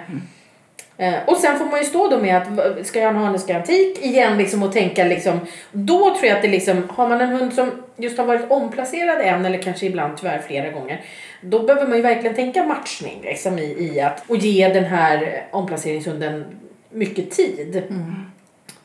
Eh, 1.03 1.13
och 1.25 1.37
sen 1.37 1.57
får 1.57 1.65
man 1.65 1.79
ju 1.79 1.85
stå 1.85 2.07
då 2.07 2.19
med 2.19 2.37
att 2.37 2.87
ska 2.87 2.99
jag 2.99 3.13
ha 3.13 3.19
en 3.19 3.25
hund, 3.25 3.39
ska 3.39 3.53
jag 3.53 3.59
ha 3.59 3.65
en 3.65 3.67
tik 3.67 4.05
igen 4.05 4.37
liksom 4.37 4.63
och 4.63 4.73
tänka 4.73 5.03
liksom. 5.03 5.39
Då 5.71 5.97
tror 5.97 6.25
jag 6.25 6.35
att 6.35 6.41
det 6.41 6.47
liksom, 6.47 6.83
har 6.89 7.09
man 7.09 7.21
en 7.21 7.29
hund 7.29 7.53
som 7.53 7.71
just 7.97 8.17
har 8.17 8.25
varit 8.25 8.51
omplacerad 8.51 9.21
en 9.21 9.45
eller 9.45 9.57
kanske 9.57 9.85
ibland 9.85 10.17
tyvärr 10.17 10.39
flera 10.39 10.69
gånger. 10.69 11.01
Då 11.41 11.63
behöver 11.63 11.87
man 11.87 11.97
ju 11.97 12.01
verkligen 12.01 12.35
tänka 12.35 12.63
matchning 12.63 13.21
liksom 13.23 13.59
i, 13.59 13.89
i 13.93 14.01
att 14.01 14.23
och 14.27 14.37
ge 14.37 14.69
den 14.69 14.83
här 14.83 15.47
omplaceringshunden 15.51 16.45
mycket 16.89 17.31
tid. 17.31 17.83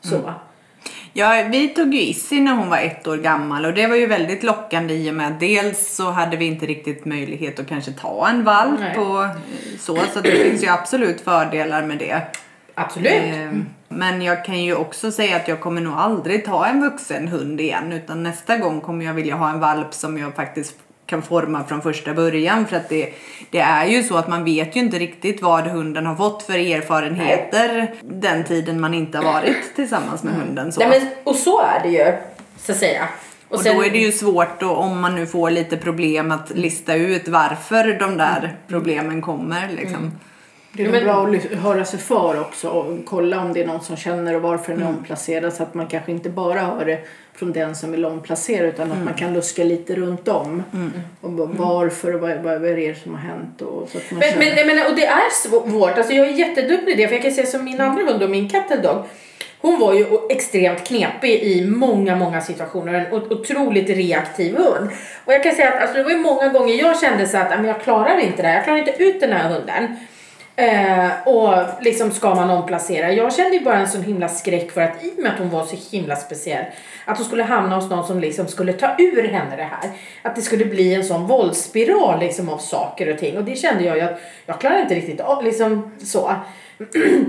Så. 0.01 0.33
Ja, 1.13 1.43
vi 1.51 1.67
tog 1.67 1.93
ju 1.93 2.01
Issy 2.01 2.41
när 2.41 2.55
hon 2.55 2.69
var 2.69 2.77
ett 2.77 3.07
år 3.07 3.17
gammal 3.17 3.65
och 3.65 3.73
det 3.73 3.87
var 3.87 3.95
ju 3.95 4.05
väldigt 4.05 4.43
lockande 4.43 4.93
i 4.93 5.09
och 5.09 5.13
med 5.13 5.27
att 5.27 5.39
dels 5.39 5.95
så 5.95 6.11
hade 6.11 6.37
vi 6.37 6.45
inte 6.45 6.65
riktigt 6.65 7.05
möjlighet 7.05 7.59
att 7.59 7.67
kanske 7.67 7.91
ta 7.91 8.27
en 8.29 8.43
valp 8.43 8.79
Nej. 8.79 8.97
och 8.97 9.25
så, 9.79 9.97
så 10.13 10.21
det 10.21 10.31
finns 10.31 10.63
ju 10.63 10.67
absolut 10.67 11.21
fördelar 11.21 11.83
med 11.83 11.97
det. 11.97 12.21
Absolut. 12.75 13.13
Eh, 13.13 13.51
Men 13.87 14.21
jag 14.21 14.45
kan 14.45 14.63
ju 14.63 14.75
också 14.75 15.11
säga 15.11 15.35
att 15.35 15.47
jag 15.47 15.59
kommer 15.59 15.81
nog 15.81 15.93
aldrig 15.93 16.45
ta 16.45 16.65
en 16.65 16.81
vuxen 16.81 17.27
hund 17.27 17.61
igen 17.61 17.93
utan 17.93 18.23
nästa 18.23 18.57
gång 18.57 18.81
kommer 18.81 19.05
jag 19.05 19.13
vilja 19.13 19.35
ha 19.35 19.49
en 19.49 19.59
valp 19.59 19.93
som 19.93 20.17
jag 20.17 20.35
faktiskt 20.35 20.75
kan 21.09 21.21
forma 21.21 21.63
från 21.63 21.81
första 21.81 22.13
början 22.13 22.67
för 22.67 22.77
att 22.77 22.89
det, 22.89 23.13
det 23.49 23.59
är 23.59 23.85
ju 23.85 24.03
så 24.03 24.17
att 24.17 24.27
man 24.27 24.43
vet 24.43 24.75
ju 24.75 24.79
inte 24.79 24.99
riktigt 24.99 25.41
vad 25.41 25.67
hunden 25.67 26.05
har 26.05 26.15
fått 26.15 26.43
för 26.43 26.53
erfarenheter 26.53 27.93
den 28.01 28.43
tiden 28.43 28.79
man 28.81 28.93
inte 28.93 29.17
har 29.17 29.33
varit 29.33 29.75
tillsammans 29.75 30.23
med 30.23 30.33
hunden. 30.33 30.71
Så. 30.71 30.79
Nej, 30.79 30.89
men, 30.89 31.09
och 31.23 31.35
så 31.35 31.61
är 31.61 31.79
det 31.83 31.89
ju, 31.89 32.13
så 32.57 32.71
att 32.71 32.77
säga. 32.77 33.07
Och 33.49 33.63
då 33.63 33.83
är 33.83 33.89
det 33.89 33.97
ju 33.97 34.11
svårt 34.11 34.59
då, 34.59 34.69
om 34.69 34.99
man 34.99 35.15
nu 35.15 35.27
får 35.27 35.51
lite 35.51 35.77
problem 35.77 36.31
att 36.31 36.49
lista 36.49 36.95
ut 36.95 37.27
varför 37.27 37.99
de 37.99 38.17
där 38.17 38.57
problemen 38.67 39.21
kommer. 39.21 39.69
Liksom. 39.69 40.11
Det 40.71 40.83
är 40.83 40.85
Ja, 40.85 40.91
men- 40.91 41.03
bra 41.03 41.27
att 41.37 41.59
höra 41.63 41.85
sig 41.85 41.99
för 41.99 42.41
också 42.41 42.69
och 42.69 43.05
kolla 43.05 43.39
om 43.41 43.53
det 43.53 43.63
är 43.63 43.67
någon 43.67 43.81
som 43.81 43.97
känner 43.97 44.35
och 44.35 44.41
varför 44.41 44.73
den 44.73 44.83
är 44.83 44.87
omplacerad 44.89 45.53
så 45.53 45.63
att 45.63 45.73
man 45.73 45.87
kanske 45.87 46.11
inte 46.11 46.29
bara 46.29 46.59
hör 46.59 46.85
det 46.85 46.99
från 47.35 47.51
den 47.51 47.75
som 47.75 47.91
vill 47.91 48.05
omplacera 48.05 48.67
utan 48.67 48.91
att 48.91 49.03
man 49.03 49.13
kan 49.13 49.33
luska 49.33 49.63
lite 49.63 49.95
runt 49.95 50.27
om. 50.27 50.63
Och 51.21 51.29
bara 51.31 51.49
varför 51.53 52.13
och 52.15 52.21
vad, 52.21 52.37
vad 52.37 52.65
är 52.65 52.75
det 52.75 53.03
som 53.03 53.13
har 53.13 53.21
hänt 53.21 53.61
och 53.61 53.89
så 53.91 53.97
att 53.97 54.11
man 54.11 54.19
Men, 54.19 54.29
känner- 54.29 54.55
men, 54.55 54.67
menar, 54.67 54.89
och 54.89 54.95
det 54.95 55.05
är 55.05 55.29
svårt. 55.47 55.97
Alltså 55.97 56.13
jag 56.13 56.27
är 56.27 56.31
jättedum 56.31 56.87
i 56.87 56.93
det. 56.95 57.07
För 57.07 57.13
jag 57.15 57.23
kan 57.23 57.31
säga 57.31 57.47
som 57.47 57.63
min 57.65 57.81
andra 57.81 58.03
hund 58.03 58.23
och 58.23 58.29
min 58.29 58.49
katteldog. 58.49 59.03
Hon 59.61 59.79
var 59.79 59.93
ju 59.93 60.05
extremt 60.29 60.87
knepig 60.87 61.43
i 61.43 61.65
många, 61.67 62.15
många 62.15 62.41
situationer. 62.41 62.93
En 62.93 63.13
ot- 63.13 63.31
otroligt 63.31 63.89
reaktiv 63.89 64.55
hund. 64.57 64.89
Och 65.25 65.33
jag 65.33 65.43
kan 65.43 65.55
säga 65.55 65.71
att 65.73 65.81
alltså, 65.81 65.97
det 65.97 66.03
var 66.03 66.11
ju 66.11 66.17
många 66.17 66.47
gånger 66.49 66.73
jag 66.73 66.99
kände 66.99 67.27
så 67.27 67.37
att 67.37 67.47
"Ja, 67.51 67.57
men 67.57 67.65
jag 67.65 67.81
klarar 67.81 68.19
inte 68.19 68.41
det 68.41 68.47
här. 68.47 68.55
Jag 68.55 68.63
klarar 68.63 68.77
inte 68.79 69.03
ut 69.03 69.19
den 69.19 69.31
här 69.31 69.49
hunden. 69.49 69.95
Eh, 70.59 71.27
och 71.27 71.53
liksom 71.81 72.11
ska 72.11 72.35
man 72.35 72.49
omplacera. 72.49 73.13
Jag 73.13 73.33
kände 73.33 73.57
ju 73.57 73.63
bara 73.63 73.77
en 73.77 73.87
sån 73.87 74.03
himla 74.03 74.29
skräck 74.29 74.71
för 74.71 74.81
att 74.81 75.03
i 75.03 75.13
och 75.17 75.23
med 75.23 75.31
att 75.31 75.39
hon 75.39 75.49
var 75.49 75.65
så 75.65 75.95
himla 75.95 76.15
speciell. 76.15 76.65
Att 77.05 77.17
hon 77.17 77.25
skulle 77.25 77.43
hamna 77.43 77.75
hos 77.75 77.89
någon 77.89 78.07
som 78.07 78.19
liksom 78.19 78.47
skulle 78.47 78.73
ta 78.73 78.95
ur 78.97 79.27
henne 79.27 79.55
det 79.55 79.63
här. 79.63 79.91
Att 80.21 80.35
det 80.35 80.41
skulle 80.41 80.65
bli 80.65 80.93
en 80.93 81.03
sån 81.03 81.27
våldsspiral 81.27 82.19
liksom 82.19 82.49
av 82.49 82.57
saker 82.57 83.13
och 83.13 83.19
ting. 83.19 83.37
Och 83.37 83.43
det 83.43 83.55
kände 83.55 83.83
jag 83.83 83.97
ju 83.97 84.03
att 84.03 84.19
jag 84.45 84.59
klarar 84.59 84.81
inte 84.81 84.95
riktigt 84.95 85.21
av. 85.21 85.43
Liksom 85.43 85.91
så. 86.03 86.31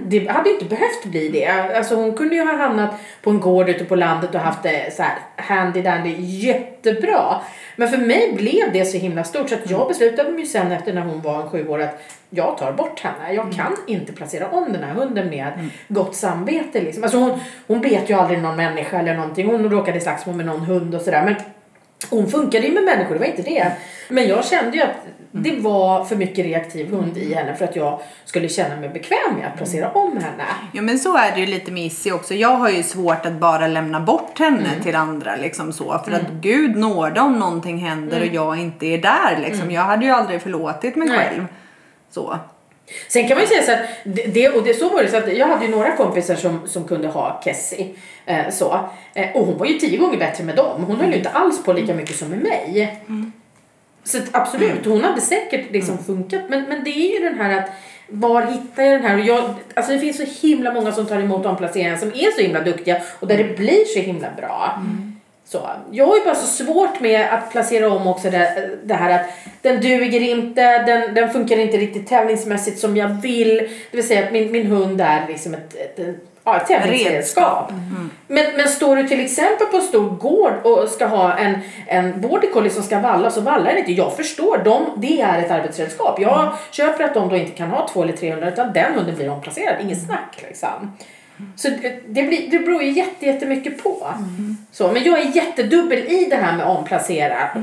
Det 0.06 0.28
hade 0.28 0.48
ju 0.48 0.54
inte 0.54 0.64
behövt 0.64 1.04
bli 1.04 1.28
det. 1.28 1.46
Alltså 1.46 1.94
hon 1.94 2.14
kunde 2.14 2.34
ju 2.34 2.44
ha 2.44 2.56
hamnat 2.56 2.90
på 3.22 3.30
en 3.30 3.40
gård 3.40 3.68
ute 3.68 3.84
på 3.84 3.94
landet 3.96 4.34
och 4.34 4.40
haft 4.40 4.62
det 4.62 4.94
så 4.94 5.02
här 5.02 5.18
handy 5.36 5.82
dandy 5.82 6.14
jättebra. 6.18 7.40
Men 7.76 7.88
för 7.88 7.98
mig 7.98 8.32
blev 8.32 8.72
det 8.72 8.84
så 8.84 8.98
himla 8.98 9.24
stort 9.24 9.48
så 9.48 9.54
att 9.54 9.70
jag 9.70 9.88
beslutade 9.88 10.30
mig 10.30 10.46
sen 10.46 10.72
efter 10.72 10.92
när 10.92 11.00
hon 11.00 11.22
var 11.22 11.42
en 11.42 11.48
sju 11.48 11.68
år 11.68 11.80
att 11.80 12.02
jag 12.30 12.58
tar 12.58 12.72
bort 12.72 13.00
henne. 13.00 13.34
Jag 13.34 13.52
kan 13.52 13.76
inte 13.86 14.12
placera 14.12 14.48
om 14.48 14.72
den 14.72 14.82
här 14.82 14.94
hunden 14.94 15.30
med 15.30 15.68
gott 15.88 16.14
samvete. 16.14 16.80
Liksom. 16.80 17.02
Alltså 17.02 17.18
hon, 17.18 17.40
hon 17.66 17.80
bet 17.80 18.10
ju 18.10 18.14
aldrig 18.14 18.42
någon 18.42 18.56
människa 18.56 18.98
eller 18.98 19.14
någonting. 19.14 19.46
Hon 19.46 19.70
råkade 19.70 19.98
i 19.98 20.00
slagsmål 20.00 20.36
med 20.36 20.46
någon 20.46 20.60
hund 20.60 20.94
och 20.94 21.00
sådär. 21.00 21.24
Men 21.24 21.34
Hon 22.10 22.30
funkade 22.30 22.66
ju 22.66 22.72
med 22.72 22.84
människor, 22.84 23.14
det 23.14 23.20
var 23.20 23.26
inte 23.26 23.42
det. 23.42 23.72
Men 24.08 24.28
jag 24.28 24.44
kände 24.44 24.76
ju 24.76 24.82
att 24.82 25.06
det 25.32 25.56
var 25.60 26.04
för 26.04 26.16
mycket 26.16 26.44
reaktiv 26.44 26.90
hund 26.90 27.16
i 27.16 27.34
henne 27.34 27.54
för 27.54 27.64
att 27.64 27.76
jag 27.76 28.00
skulle 28.24 28.48
känna 28.48 28.76
mig 28.76 28.88
bekväm 28.88 29.34
med 29.38 29.46
att 29.46 29.56
placera 29.56 29.90
om 29.90 30.12
henne. 30.16 30.44
Ja 30.72 30.82
men 30.82 30.98
så 30.98 31.16
är 31.16 31.34
det 31.34 31.40
ju 31.40 31.46
lite 31.46 31.72
med 31.72 31.86
Issy 31.86 32.12
också. 32.12 32.34
Jag 32.34 32.56
har 32.56 32.70
ju 32.70 32.82
svårt 32.82 33.26
att 33.26 33.32
bara 33.32 33.66
lämna 33.66 34.00
bort 34.00 34.38
henne 34.38 34.68
till 34.82 34.96
andra 34.96 35.36
liksom 35.36 35.72
så. 35.72 36.00
För 36.04 36.12
att 36.12 36.30
gud 36.40 36.76
nåde 36.76 37.20
om 37.20 37.38
någonting 37.38 37.78
händer 37.78 38.20
och 38.20 38.26
jag 38.26 38.58
inte 38.58 38.86
är 38.86 38.98
där 38.98 39.38
liksom. 39.40 39.70
Jag 39.70 39.82
hade 39.82 40.04
ju 40.04 40.10
aldrig 40.10 40.42
förlåtit 40.42 40.96
mig 40.96 41.08
Nej. 41.08 41.18
själv. 41.18 41.46
Så. 42.10 42.38
Sen 43.08 43.28
kan 43.28 43.36
man 43.36 43.40
ju 43.40 43.46
säga 43.46 43.62
så 43.62 43.72
att 43.72 43.78
det, 44.34 44.48
och 44.48 44.64
det 44.64 44.74
så 44.74 44.88
var 44.88 45.02
det 45.02 45.08
så 45.08 45.16
att 45.16 45.36
jag 45.36 45.46
hade 45.46 45.64
ju 45.64 45.70
några 45.70 45.96
kompisar 45.96 46.34
som, 46.34 46.68
som 46.68 46.84
kunde 46.84 47.08
ha 47.08 47.40
Kessie. 47.44 47.88
Eh, 48.30 48.50
så. 48.50 48.78
Eh, 49.14 49.36
och 49.36 49.46
hon 49.46 49.58
var 49.58 49.66
ju 49.66 49.78
tio 49.78 49.98
gånger 49.98 50.18
bättre 50.18 50.44
med 50.44 50.56
dem. 50.56 50.84
Hon 50.84 50.96
höll 50.96 51.10
ju 51.10 51.16
inte 51.16 51.28
alls 51.28 51.64
på 51.64 51.72
lika 51.72 51.94
mycket 51.94 52.16
som 52.16 52.28
med 52.28 52.38
mig. 52.38 53.00
Så 54.04 54.18
att 54.18 54.28
absolut, 54.32 54.86
hon 54.86 55.04
hade 55.04 55.20
säkert 55.20 55.72
liksom 55.72 55.98
funkat. 55.98 56.42
Men, 56.48 56.62
men 56.62 56.84
det 56.84 56.90
är 56.90 57.20
ju 57.20 57.28
den 57.28 57.38
här 57.38 57.58
att 57.58 57.70
var 58.08 58.42
hittar 58.42 58.82
jag 58.82 59.00
den 59.00 59.10
här? 59.10 59.18
Och 59.18 59.24
jag, 59.24 59.54
alltså 59.74 59.92
det 59.92 59.98
finns 59.98 60.16
så 60.16 60.46
himla 60.46 60.72
många 60.72 60.92
som 60.92 61.06
tar 61.06 61.20
emot 61.20 61.46
omplaceringar 61.46 61.96
som 61.96 62.08
är 62.08 62.30
så 62.36 62.42
himla 62.42 62.60
duktiga 62.60 63.02
och 63.20 63.26
där 63.26 63.36
det 63.36 63.56
blir 63.56 63.84
så 63.84 63.98
himla 63.98 64.28
bra. 64.36 64.82
Så, 65.44 65.70
jag 65.90 66.06
har 66.06 66.16
ju 66.16 66.24
bara 66.24 66.34
så 66.34 66.64
svårt 66.64 67.00
med 67.00 67.34
att 67.34 67.50
placera 67.50 67.92
om 67.92 68.06
också 68.06 68.30
det, 68.30 68.70
det 68.84 68.94
här 68.94 69.20
att 69.20 69.26
den 69.62 69.80
duger 69.80 70.20
inte, 70.20 70.82
den, 70.82 71.14
den 71.14 71.30
funkar 71.30 71.58
inte 71.58 71.76
riktigt 71.76 72.08
tävlingsmässigt 72.08 72.78
som 72.78 72.96
jag 72.96 73.08
vill. 73.08 73.56
Det 73.90 73.96
vill 73.96 74.08
säga 74.08 74.24
att 74.24 74.32
min, 74.32 74.52
min 74.52 74.66
hund 74.66 75.00
är 75.00 75.26
liksom 75.28 75.54
ett, 75.54 75.74
ett, 75.74 75.98
ett, 75.98 76.29
ja, 76.54 76.60
ett 76.60 76.66
tävlingsredskap. 76.66 77.72
Men, 78.26 78.46
men 78.56 78.68
står 78.68 78.96
du 78.96 79.08
till 79.08 79.24
exempel 79.24 79.66
på 79.66 79.76
en 79.76 79.82
stor 79.82 80.10
gård 80.10 80.52
och 80.62 80.88
ska 80.88 81.06
ha 81.06 81.36
en, 81.36 81.58
en 81.86 82.20
border 82.20 82.48
collie 82.52 82.70
som 82.70 82.82
ska 82.82 82.98
valla 82.98 83.30
så 83.30 83.40
vallar 83.40 83.64
den 83.64 83.78
inte. 83.78 83.92
Jag 83.92 84.16
förstår, 84.16 84.58
de, 84.64 84.86
det 84.96 85.20
är 85.20 85.38
ett 85.38 85.50
arbetsredskap. 85.50 86.20
Jag 86.20 86.52
köper 86.70 87.04
att 87.04 87.14
de 87.14 87.28
då 87.28 87.36
inte 87.36 87.50
kan 87.52 87.70
ha 87.70 87.88
två 87.88 88.02
eller 88.02 88.12
300 88.12 88.48
utan 88.48 88.72
den 88.72 88.94
hunden 88.94 89.16
blir 89.16 89.30
omplacerad, 89.30 89.76
inget 89.80 90.02
snack 90.02 90.44
liksom. 90.48 90.96
Så 91.56 91.68
det, 92.08 92.22
blir, 92.22 92.50
det 92.50 92.58
beror 92.58 92.82
ju 92.82 92.90
jätte, 92.90 93.26
jättemycket 93.26 93.82
på. 93.82 94.14
Så, 94.72 94.92
men 94.92 95.04
jag 95.04 95.18
är 95.18 95.36
jättedubbel 95.36 95.98
i 95.98 96.26
det 96.30 96.36
här 96.36 96.56
med 96.56 96.66
omplacera. 96.66 97.38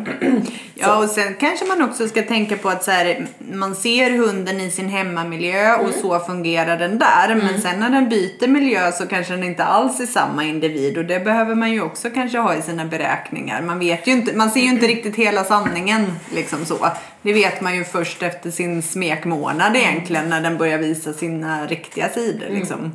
Ja 0.79 1.03
och 1.03 1.09
sen 1.09 1.35
kanske 1.39 1.65
man 1.65 1.81
också 1.81 2.07
ska 2.07 2.21
tänka 2.21 2.57
på 2.57 2.69
att 2.69 2.83
så 2.83 2.91
här, 2.91 3.27
man 3.51 3.75
ser 3.75 4.11
hunden 4.11 4.61
i 4.61 4.71
sin 4.71 4.89
hemmamiljö 4.89 5.75
och 5.75 5.93
så 5.93 6.19
fungerar 6.19 6.79
den 6.79 6.99
där. 6.99 7.35
Men 7.35 7.61
sen 7.61 7.79
när 7.79 7.89
den 7.89 8.09
byter 8.09 8.47
miljö 8.47 8.91
så 8.91 9.07
kanske 9.07 9.33
den 9.33 9.43
inte 9.43 9.63
alls 9.63 9.99
är 9.99 10.05
samma 10.05 10.43
individ 10.43 10.97
och 10.97 11.05
det 11.05 11.19
behöver 11.19 11.55
man 11.55 11.71
ju 11.71 11.81
också 11.81 12.09
kanske 12.09 12.37
ha 12.37 12.55
i 12.55 12.61
sina 12.61 12.85
beräkningar. 12.85 13.61
Man 13.61 13.79
vet 13.79 14.07
ju 14.07 14.11
inte, 14.11 14.33
man 14.35 14.51
ser 14.51 14.59
ju 14.59 14.69
inte 14.69 14.87
riktigt 14.87 15.15
hela 15.15 15.43
sanningen 15.43 16.05
liksom 16.33 16.65
så. 16.65 16.87
Det 17.21 17.33
vet 17.33 17.61
man 17.61 17.75
ju 17.75 17.83
först 17.83 18.23
efter 18.23 18.51
sin 18.51 18.81
smekmånad 18.81 19.75
egentligen 19.75 20.29
när 20.29 20.41
den 20.41 20.57
börjar 20.57 20.77
visa 20.77 21.13
sina 21.13 21.65
riktiga 21.65 22.09
sidor 22.09 22.47
liksom. 22.49 22.91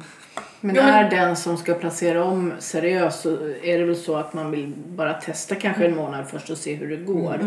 Men 0.65 0.77
Ja, 0.77 0.83
men- 0.83 0.95
är 0.95 1.11
den 1.11 1.37
som 1.37 1.57
ska 1.57 1.75
placera 1.75 2.25
om 2.25 2.53
seriöst 2.59 3.21
så 3.21 3.29
är 3.63 3.79
det 3.79 3.85
väl 3.85 3.97
så 3.97 4.17
att 4.17 4.35
man 4.35 4.51
vill 4.51 4.73
bara 4.87 5.13
testa 5.13 5.55
kanske 5.55 5.85
en 5.85 5.97
månad 5.97 6.25
först 6.31 6.51
och 6.51 6.59
se 6.59 6.75
hur 6.75 6.89
det 6.91 6.97
går. 6.97 7.39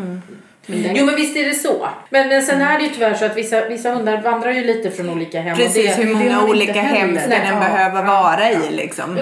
Men 0.65 0.83
den, 0.83 0.95
Jo 0.95 1.05
men 1.05 1.15
visst 1.15 1.37
är 1.37 1.43
det 1.43 1.53
så. 1.53 1.87
Men, 2.09 2.27
men 2.29 2.41
sen 2.41 2.61
är 2.61 2.77
det 2.77 2.83
ju 2.83 2.89
tyvärr 2.89 3.13
så 3.13 3.25
att 3.25 3.37
vissa, 3.37 3.65
vissa 3.67 3.91
hundar 3.91 4.21
vandrar 4.21 4.51
ju 4.51 4.63
lite 4.63 4.91
från 4.91 5.09
olika 5.09 5.41
hem. 5.41 5.51
och 5.51 5.57
Precis 5.57 5.95
det, 5.95 6.03
hur 6.03 6.13
många 6.13 6.43
olika 6.43 6.81
hem 6.81 7.17
ska 7.17 7.29
den 7.29 7.53
ja, 7.53 7.59
behöva 7.59 7.99
ja, 7.99 8.05
vara 8.05 8.51
ja. 8.51 8.59
i 8.69 8.75
liksom. 8.75 9.17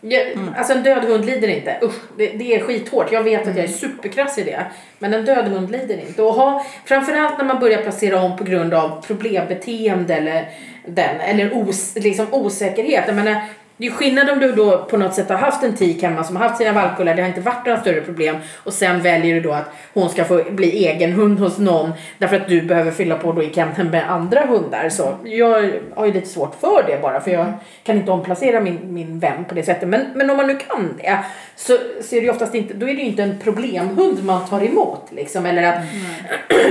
Ja, 0.00 0.20
Alltså 0.56 0.72
en 0.72 0.82
död 0.82 1.04
hund 1.04 1.24
lider 1.24 1.48
inte. 1.48 1.78
Usch, 1.82 1.94
det, 2.16 2.26
det 2.26 2.54
är 2.54 2.60
skithårt. 2.60 3.12
Jag 3.12 3.22
vet 3.22 3.48
att 3.48 3.56
jag 3.56 3.64
är 3.64 3.68
superkrass 3.68 4.38
i 4.38 4.44
det. 4.44 4.66
Men 4.98 5.14
en 5.14 5.24
död 5.24 5.44
hund 5.44 5.70
lider 5.70 5.98
inte. 6.08 6.22
Och 6.22 6.34
ha, 6.34 6.66
framförallt 6.84 7.38
när 7.38 7.44
man 7.44 7.60
börjar 7.60 7.82
placera 7.82 8.20
om 8.20 8.36
på 8.36 8.44
grund 8.44 8.74
av 8.74 9.04
problembeteende 9.06 10.14
eller, 10.14 10.48
den, 10.86 11.20
eller 11.20 11.68
os, 11.68 11.94
liksom 11.96 12.26
osäkerhet. 12.30 13.04
Jag 13.06 13.16
menar, 13.16 13.42
det 13.76 13.86
är 13.86 13.90
skillnad 13.90 14.30
om 14.30 14.38
du 14.38 14.52
då 14.52 14.84
på 14.84 14.96
något 14.96 15.14
sätt 15.14 15.28
har 15.28 15.36
haft 15.36 15.62
en 15.62 15.76
tik 15.76 16.02
hemma 16.02 16.24
som 16.24 16.36
har 16.36 16.48
haft 16.48 16.58
sina 16.58 16.72
valpkullar, 16.72 17.14
det 17.14 17.22
har 17.22 17.28
inte 17.28 17.40
varit 17.40 17.66
några 17.66 17.80
större 17.80 18.00
problem 18.00 18.36
och 18.64 18.72
sen 18.72 19.02
väljer 19.02 19.34
du 19.34 19.40
då 19.40 19.52
att 19.52 19.70
hon 19.94 20.10
ska 20.10 20.24
få 20.24 20.44
bli 20.50 20.86
egen 20.86 21.12
hund 21.12 21.38
hos 21.38 21.58
någon 21.58 21.92
därför 22.18 22.36
att 22.36 22.48
du 22.48 22.62
behöver 22.62 22.90
fylla 22.90 23.16
på 23.16 23.32
då 23.32 23.42
i 23.42 23.46
kampen 23.46 23.90
med 23.90 24.10
andra 24.10 24.46
hundar. 24.46 24.88
Så 24.88 25.14
jag 25.24 25.70
har 25.94 26.06
ju 26.06 26.12
lite 26.12 26.28
svårt 26.28 26.60
för 26.60 26.84
det 26.86 27.02
bara 27.02 27.20
för 27.20 27.30
jag 27.30 27.52
kan 27.84 27.96
inte 27.96 28.10
omplacera 28.10 28.60
min, 28.60 28.94
min 28.94 29.18
vän 29.18 29.44
på 29.48 29.54
det 29.54 29.62
sättet. 29.62 29.88
Men, 29.88 30.06
men 30.14 30.30
om 30.30 30.36
man 30.36 30.46
nu 30.46 30.56
kan 30.56 31.00
det 31.02 31.18
så, 31.56 31.78
så 32.02 32.16
är 32.16 32.20
det 32.20 32.26
ju 32.26 32.30
oftast 32.30 32.54
inte, 32.54 32.74
då 32.74 32.88
är 32.88 32.94
det 32.94 33.00
ju 33.00 33.08
inte 33.08 33.22
en 33.22 33.38
problemhund 33.44 34.24
man 34.24 34.46
tar 34.48 34.64
emot 34.64 35.08
liksom 35.10 35.46
eller 35.46 35.62
att 35.62 35.82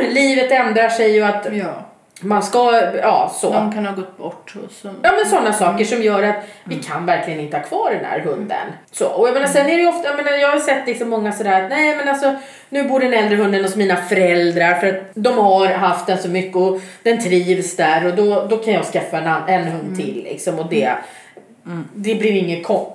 livet 0.13 0.51
ändrar 0.51 0.89
sig 0.89 1.21
och 1.23 1.29
att 1.29 1.47
ja, 1.51 1.92
man 2.21 2.43
ska, 2.43 2.81
ja 3.01 3.31
så. 3.35 3.53
någon 3.53 3.71
kan 3.73 3.85
ha 3.85 3.95
gått 3.95 4.17
bort. 4.17 4.53
Och 4.65 4.71
så. 4.71 4.87
Ja 5.01 5.11
men 5.11 5.25
sådana 5.29 5.53
saker 5.53 5.85
som 5.85 6.01
gör 6.03 6.23
att 6.23 6.35
vi 6.63 6.75
kan 6.75 7.05
verkligen 7.05 7.39
inte 7.39 7.57
ha 7.57 7.63
kvar 7.63 7.91
den 7.91 8.05
här 8.05 8.19
hunden. 8.19 8.67
Så, 8.91 9.07
och 9.07 9.27
jag 9.27 9.33
menar 9.33 9.47
sen 9.47 9.65
är 9.65 9.75
det 9.75 9.81
ju 9.81 9.87
ofta, 9.87 10.07
jag, 10.07 10.15
menar, 10.15 10.31
jag 10.31 10.51
har 10.51 10.59
sett 10.59 10.87
liksom 10.87 11.09
många 11.09 11.31
sådär 11.31 11.63
att 11.63 11.69
nej 11.69 11.97
men 11.97 12.09
alltså 12.09 12.35
nu 12.69 12.83
bor 12.83 12.99
den 12.99 13.13
äldre 13.13 13.37
hunden 13.37 13.63
hos 13.63 13.75
mina 13.75 13.95
föräldrar 13.95 14.75
för 14.75 14.87
att 14.87 15.01
de 15.13 15.37
har 15.37 15.67
haft 15.67 16.07
den 16.07 16.17
så 16.17 16.29
mycket 16.29 16.55
och 16.55 16.79
den 17.03 17.23
trivs 17.23 17.75
där 17.75 18.05
och 18.07 18.15
då, 18.15 18.45
då 18.49 18.57
kan 18.57 18.73
jag 18.73 18.85
skaffa 18.85 19.17
en, 19.17 19.27
en 19.47 19.63
hund 19.71 19.97
till 19.97 20.23
liksom 20.23 20.59
och 20.59 20.69
det, 20.69 20.91
det 21.95 22.15
blir 22.15 22.31
inget 22.31 22.63
kon- 22.65 22.93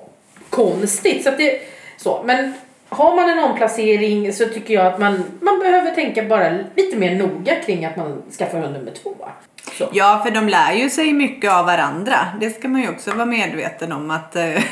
konstigt. 0.49 1.23
Så 1.23 1.29
att 1.29 1.37
det, 1.37 1.59
så, 1.97 2.21
men 2.25 2.53
har 2.89 3.15
man 3.15 3.29
en 3.29 3.39
omplacering 3.39 4.33
så 4.33 4.45
tycker 4.45 4.73
jag 4.73 4.85
att 4.85 4.99
man, 4.99 5.23
man 5.41 5.59
behöver 5.59 5.91
tänka 5.91 6.23
bara 6.23 6.49
lite 6.75 6.97
mer 6.97 7.15
noga 7.15 7.55
kring 7.55 7.85
att 7.85 7.97
man 7.97 8.21
skaffar 8.37 8.59
hund 8.59 8.73
nummer 8.73 8.91
två. 8.91 9.15
Så. 9.77 9.89
Ja, 9.93 10.21
för 10.25 10.31
de 10.31 10.49
lär 10.49 10.73
ju 10.73 10.89
sig 10.89 11.13
mycket 11.13 11.51
av 11.51 11.65
varandra. 11.65 12.15
Det 12.39 12.49
ska 12.49 12.67
man 12.67 12.81
ju 12.81 12.89
också 12.89 13.11
vara 13.11 13.25
medveten 13.25 13.91
om 13.91 14.11
att 14.11 14.35
eh, 14.35 14.43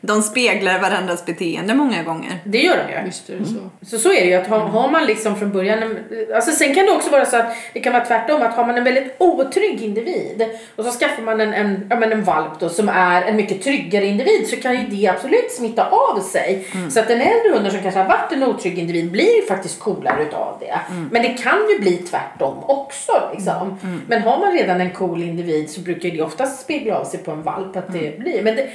de 0.00 0.22
speglar 0.22 0.78
varandras 0.80 1.26
beteende 1.26 1.74
många 1.74 2.02
gånger. 2.02 2.38
Det 2.44 2.58
gör 2.58 2.76
de 2.86 2.92
ju. 2.92 2.98
Visst 3.04 3.30
är 3.30 3.36
det 3.36 3.44
så. 3.44 3.86
Så 3.86 3.98
så 3.98 4.12
är 4.12 4.20
det 4.20 4.26
ju 4.26 4.34
att 4.34 4.46
har, 4.46 4.58
har 4.58 4.90
man 4.90 5.06
liksom 5.06 5.36
från 5.36 5.52
början, 5.52 5.82
en- 5.82 5.98
alltså 6.34 6.50
sen 6.52 6.74
kan 6.74 6.86
det 6.86 6.92
också 6.92 7.10
vara 7.10 7.24
så 7.24 7.36
att 7.36 7.46
det 7.74 7.80
kan 7.80 7.92
vara 7.92 8.04
tvärtom 8.04 8.42
att 8.42 8.54
har 8.54 8.66
man 8.66 8.78
en 8.78 8.84
väldigt 8.84 9.14
otrygg 9.18 9.82
individ 9.82 10.44
och 10.76 10.84
så 10.84 10.90
skaffar 10.90 11.22
man 11.22 11.40
en, 11.40 11.54
en, 11.54 11.86
ja, 11.90 11.96
men 11.96 12.12
en 12.12 12.24
valp 12.24 12.60
då 12.60 12.68
som 12.68 12.88
är 12.88 13.22
en 13.22 13.36
mycket 13.36 13.62
tryggare 13.62 14.06
individ 14.06 14.48
så 14.48 14.56
kan 14.56 14.72
ju 14.80 14.86
det 14.86 15.06
absolut 15.08 15.52
smitta 15.52 15.88
av 15.90 16.20
sig. 16.20 16.66
Så 16.90 17.00
att 17.00 17.08
den 17.08 17.20
äldre 17.20 17.52
hunden 17.54 17.72
som 17.72 17.80
kanske 17.82 18.00
har 18.00 18.08
varit 18.08 18.32
en 18.32 18.42
otrygg 18.42 18.78
individ 18.78 19.10
blir 19.10 19.36
ju 19.36 19.46
faktiskt 19.46 19.80
coolare 19.80 20.22
utav 20.22 20.56
det. 20.60 20.80
Men 21.10 21.22
det 21.22 21.28
kan 21.28 21.58
ju 21.72 21.78
bli 21.78 21.96
tvärtom 21.96 22.54
också 22.66 23.12
liksom. 23.34 23.78
Men 24.08 24.22
har 24.22 24.38
man 24.38 24.52
redan 24.52 24.80
en 24.80 24.90
cool 24.90 25.22
individ 25.22 25.70
så 25.70 25.80
brukar 25.80 26.08
det 26.10 26.22
oftast 26.22 26.60
spegla 26.62 26.96
av 26.98 27.04
sig 27.04 27.20
på 27.20 27.30
en 27.30 27.42
valp 27.42 27.76
att 27.76 27.92
det 27.92 28.18
blir. 28.18 28.42
Men 28.42 28.56
det, 28.56 28.68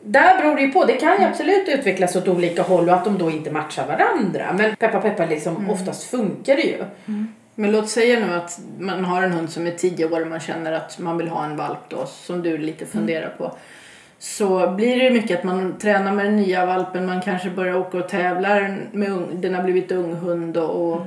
där 0.00 0.38
beror 0.38 0.56
det 0.56 0.62
ju 0.62 0.72
på. 0.72 0.84
Det 0.84 0.96
kan 0.96 1.20
ju 1.20 1.24
absolut 1.24 1.68
utvecklas 1.68 2.16
åt 2.16 2.28
olika 2.28 2.62
håll 2.62 2.88
och 2.88 2.94
att 2.94 3.04
de 3.04 3.18
då 3.18 3.30
inte 3.30 3.50
matchar 3.50 3.86
varandra. 3.86 4.52
Men 4.58 4.76
peppa 4.76 5.00
peppa 5.00 5.26
liksom 5.26 5.70
oftast 5.70 6.10
funkar 6.10 6.56
det 6.56 6.62
ju. 6.62 6.84
Men 7.54 7.72
låt 7.72 7.88
säga 7.88 8.26
nu 8.26 8.34
att 8.34 8.60
man 8.78 9.04
har 9.04 9.22
en 9.22 9.32
hund 9.32 9.50
som 9.50 9.66
är 9.66 9.70
10 9.70 10.04
år 10.04 10.20
och 10.20 10.26
man 10.26 10.40
känner 10.40 10.72
att 10.72 10.98
man 10.98 11.18
vill 11.18 11.28
ha 11.28 11.44
en 11.44 11.56
valp 11.56 11.78
då, 11.88 12.06
som 12.06 12.42
du 12.42 12.58
lite 12.58 12.86
funderar 12.86 13.34
på. 13.38 13.52
Så 14.18 14.70
blir 14.70 15.02
det 15.02 15.10
mycket 15.10 15.38
att 15.38 15.44
man 15.44 15.78
tränar 15.78 16.12
med 16.12 16.24
den 16.24 16.36
nya 16.36 16.66
valpen, 16.66 17.06
man 17.06 17.22
kanske 17.22 17.50
börjar 17.50 17.74
åka 17.74 17.98
och 17.98 18.08
tävlar 18.08 18.80
med 18.92 19.10
ung, 19.10 19.40
den 19.40 19.54
har 19.54 19.62
blivit 19.62 19.92
ung 19.92 20.14
hund 20.14 20.56
och, 20.56 20.92
och 20.92 21.02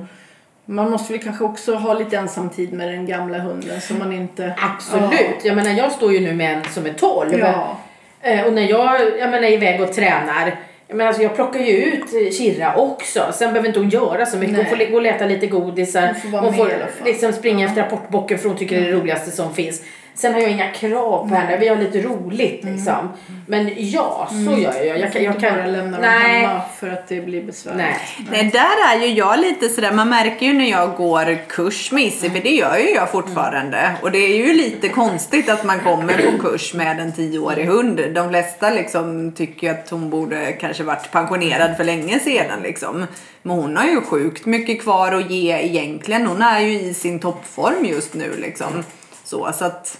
man 0.64 0.90
måste 0.90 1.12
väl 1.12 1.22
kanske 1.22 1.44
också 1.44 1.74
ha 1.74 1.94
lite 1.94 2.16
ensamtid 2.16 2.72
med 2.72 2.88
den 2.88 3.06
gamla 3.06 3.38
hunden 3.38 3.80
så 3.80 3.94
man 3.94 4.12
inte... 4.12 4.54
Absolut. 4.58 5.44
Jag 5.44 5.56
menar 5.56 5.70
jag 5.70 5.92
står 5.92 6.12
ju 6.12 6.20
nu 6.20 6.34
med 6.34 6.56
en 6.56 6.64
som 6.64 6.86
är 6.86 6.92
12. 6.92 7.38
Ja. 7.38 7.78
Eh, 8.22 8.46
och 8.46 8.52
när 8.52 8.70
jag, 8.70 9.00
jag 9.18 9.30
menar, 9.30 9.48
är 9.48 9.52
iväg 9.52 9.80
och 9.80 9.92
tränar 9.92 10.56
jag, 10.88 10.96
menar, 10.96 11.08
alltså, 11.08 11.22
jag 11.22 11.34
plockar 11.34 11.60
ju 11.60 11.72
ut 11.72 12.34
Kirra 12.38 12.74
också. 12.76 13.32
Sen 13.32 13.48
behöver 13.52 13.68
inte 13.68 13.80
hon 13.80 13.88
göra 13.88 14.26
så 14.26 14.36
mycket. 14.36 14.56
Hon 14.56 14.62
Nej. 14.62 14.70
får 14.70 14.76
le- 14.76 14.86
gå 14.90 14.96
och 14.96 15.02
leta 15.02 15.24
lite 15.26 15.46
godisar. 15.46 16.14
Hon 16.22 16.30
får 16.32 16.38
hon 16.38 16.54
får 16.54 16.70
liksom 17.04 17.32
springa 17.32 17.66
efter 17.66 17.82
rapportbocken 17.82 18.38
för 18.38 18.48
hon 18.48 18.58
tycker 18.58 18.80
det 18.80 18.86
är 18.86 18.92
det 18.92 18.98
roligaste 18.98 19.30
som 19.30 19.54
finns. 19.54 19.82
Sen 20.14 20.34
har 20.34 20.40
jag 20.40 20.50
inga 20.50 20.70
krav 20.70 21.28
på 21.28 21.34
henne. 21.34 21.56
Vi 21.56 21.68
har 21.68 21.76
lite 21.76 22.00
roligt 22.00 22.64
liksom. 22.64 23.08
Men 23.46 23.70
ja, 23.76 24.28
så 24.30 24.60
gör 24.60 24.74
jag. 24.74 24.86
Jag, 24.86 24.98
Jag 24.98 25.12
kan, 25.12 25.22
jag 25.22 25.34
inte 25.34 25.48
kan 25.48 25.56
bara 25.56 25.66
lämna 25.66 25.90
dem 25.90 26.00
nej, 26.00 26.40
hemma 26.42 26.60
för 26.78 26.90
att 26.90 27.08
det 27.08 27.20
blir 27.20 27.42
besvärligt. 27.42 27.78
nej. 27.78 27.96
Nej, 28.30 28.50
där 28.52 28.94
är 28.94 29.06
ju 29.06 29.14
jag 29.14 29.38
lite 29.40 29.68
sådär, 29.68 29.92
man 29.92 30.08
märker 30.08 30.46
ju 30.46 30.52
när 30.52 30.70
jag 30.70 30.96
går 30.96 31.38
kurs 31.48 31.92
med 31.92 32.02
Issy, 32.04 32.30
för 32.30 32.40
det 32.40 32.50
gör 32.50 32.76
ju 32.76 32.90
jag 32.90 33.10
fortfarande. 33.10 33.92
Och 34.02 34.10
det 34.10 34.18
är 34.18 34.46
ju 34.46 34.54
lite 34.54 34.88
konstigt 34.88 35.48
att 35.48 35.64
man 35.64 35.80
kommer 35.80 36.30
på 36.32 36.38
kurs 36.48 36.74
med 36.74 37.00
en 37.00 37.12
tioårig 37.12 37.66
hund. 37.66 38.00
De 38.14 38.28
flesta 38.28 38.70
liksom 38.70 39.32
tycker 39.32 39.66
ju 39.66 39.72
att 39.72 39.90
hon 39.90 40.10
borde 40.10 40.52
kanske 40.52 40.82
varit 40.82 41.10
pensionerad 41.10 41.76
för 41.76 41.84
länge 41.84 42.18
sedan 42.20 42.60
liksom. 42.62 43.06
Men 43.42 43.56
hon 43.56 43.76
har 43.76 43.84
ju 43.84 44.00
sjukt 44.00 44.46
mycket 44.46 44.82
kvar 44.82 45.12
att 45.12 45.30
ge 45.30 45.52
egentligen. 45.52 46.26
Hon 46.26 46.42
är 46.42 46.60
ju 46.60 46.80
i 46.80 46.94
sin 46.94 47.20
toppform 47.20 47.84
just 47.84 48.14
nu 48.14 48.36
liksom. 48.38 48.84
Så, 49.32 49.52
så 49.52 49.64
att 49.64 49.98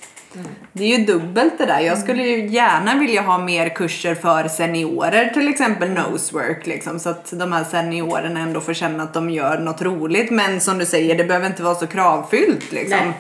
Det 0.73 0.85
är 0.85 0.99
ju 0.99 1.05
dubbelt 1.05 1.59
det 1.59 1.67
där. 1.67 1.81
Jag 1.81 1.99
skulle 1.99 2.23
ju 2.23 2.47
gärna 2.47 2.95
vilja 2.95 3.23
ha 3.23 3.39
mer 3.39 3.69
kurser 3.69 4.15
för 4.15 4.49
seniorer, 4.49 5.31
till 5.35 5.49
exempel 5.49 5.91
nosework 5.91 6.67
liksom, 6.67 7.01
så 7.01 7.09
att 7.09 7.33
de 7.33 7.53
här 7.53 7.65
seniorerna 7.65 8.41
ändå 8.41 8.61
får 8.61 8.75
känna 8.75 9.03
att 9.03 9.15
de 9.15 9.31
gör 9.31 9.59
något 9.59 9.83
roligt. 9.83 10.31
Men 10.31 10.61
som 10.61 10.79
du 10.79 10.87
säger, 10.87 11.19
det 11.19 11.25
behöver 11.25 11.47
inte 11.47 11.63
vara 11.63 11.75
så 11.75 11.87
kravfyllt 11.87 12.73
liksom. 12.73 12.99
Nej. 12.99 13.13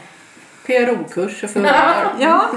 PRO-kurser 0.66 1.48
för 1.48 1.60
hundar. 1.60 2.12
Ja, 2.20 2.50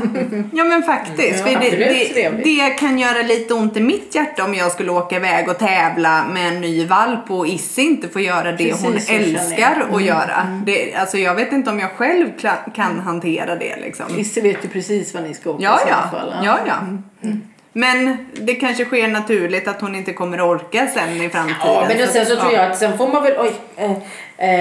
ja 0.53 0.63
men 0.63 0.83
faktiskt. 0.83 1.39
Ja, 1.39 1.51
för 1.51 1.59
det, 1.59 1.69
det, 2.13 2.29
det 2.43 2.69
kan 2.69 2.99
göra 2.99 3.21
lite 3.21 3.53
ont 3.53 3.77
i 3.77 3.81
mitt 3.81 4.15
hjärta 4.15 4.43
om 4.43 4.53
jag 4.53 4.71
skulle 4.71 4.91
åka 4.91 5.15
iväg 5.15 5.49
och 5.49 5.57
tävla 5.57 6.25
med 6.33 6.47
en 6.53 6.61
ny 6.61 6.85
valp 6.85 7.31
och 7.31 7.47
Issy 7.47 7.81
inte 7.81 8.07
får 8.07 8.21
göra 8.21 8.51
det 8.51 8.57
Precis, 8.57 8.83
hon 8.83 9.15
älskar 9.15 9.85
att 9.93 10.03
göra. 10.03 10.61
Det, 10.65 10.95
alltså 10.95 11.17
jag 11.17 11.35
vet 11.35 11.51
inte 11.51 11.69
om 11.69 11.79
jag 11.79 11.91
själv 11.91 12.29
kan 12.75 12.99
hantera 12.99 13.55
det 13.55 13.75
liksom. 13.81 14.05
Isse 14.17 14.41
vet 14.41 14.65
ju 14.65 14.69
precis 14.69 15.13
vad 15.13 15.23
ni 15.23 15.33
ska 15.33 15.49
åka 15.49 15.63
Ja, 15.63 15.79
i 15.79 15.89
ja. 15.89 15.95
så 16.03 16.17
fall. 16.17 16.33
ja, 16.43 16.59
ja. 16.67 17.29
Men 17.77 18.17
det 18.33 18.55
kanske 18.55 18.85
sker 18.85 19.07
naturligt 19.07 19.67
att 19.67 19.81
hon 19.81 19.95
inte 19.95 20.13
kommer 20.13 20.41
orka 20.41 20.87
sen 20.87 21.21
i 21.21 21.29
framtiden. 21.29 21.57
Ja, 21.63 21.85
men 21.87 22.07
Så 22.07 22.13
sen 22.13 22.25
så 22.25 22.35
tror 22.35 22.53
ja. 22.53 22.61
jag 22.61 22.71
att 22.71 22.77
sen 22.77 22.97
får 22.97 23.07
man 23.07 23.23
väl, 23.23 23.33
oj, 23.39 23.51
eh, 23.77 23.91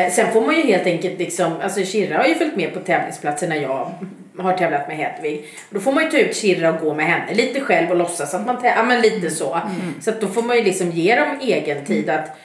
eh, 0.05 0.11
sen 0.12 0.33
får 0.33 0.40
man 0.46 0.57
ju 0.57 0.62
helt 0.62 0.87
enkelt 0.87 1.18
liksom, 1.18 1.53
alltså 1.62 1.85
Kirra 1.85 2.16
har 2.18 2.24
ju 2.24 2.35
följt 2.35 2.57
med 2.57 2.74
på 2.74 2.81
tävlingsplatser 2.81 3.48
när 3.48 3.57
jag 3.57 3.90
har 4.38 4.57
tävlat 4.59 4.88
med 4.88 4.96
Hedvig. 4.96 5.44
Då 5.70 5.81
får 5.81 5.92
man 5.92 6.05
ju 6.05 6.11
ta 6.11 6.18
ut 6.18 6.37
Kirra 6.37 6.72
och 6.72 6.81
gå 6.81 6.94
med 6.94 7.07
henne 7.07 7.35
lite 7.35 7.61
själv 7.61 7.90
och 7.90 7.96
låtsas 7.96 8.35
att 8.35 8.46
man 8.46 8.57
tä- 8.57 8.72
ja 8.77 8.83
men 8.83 9.00
lite 9.00 9.31
så. 9.31 9.61
Så 10.00 10.11
att 10.11 10.20
då 10.20 10.29
får 10.29 10.42
man 10.42 10.57
ju 10.57 10.62
liksom 10.64 10.90
ge 10.90 11.16
dem 11.16 11.29
egen 11.42 11.85
tid 11.85 12.11
att 12.11 12.37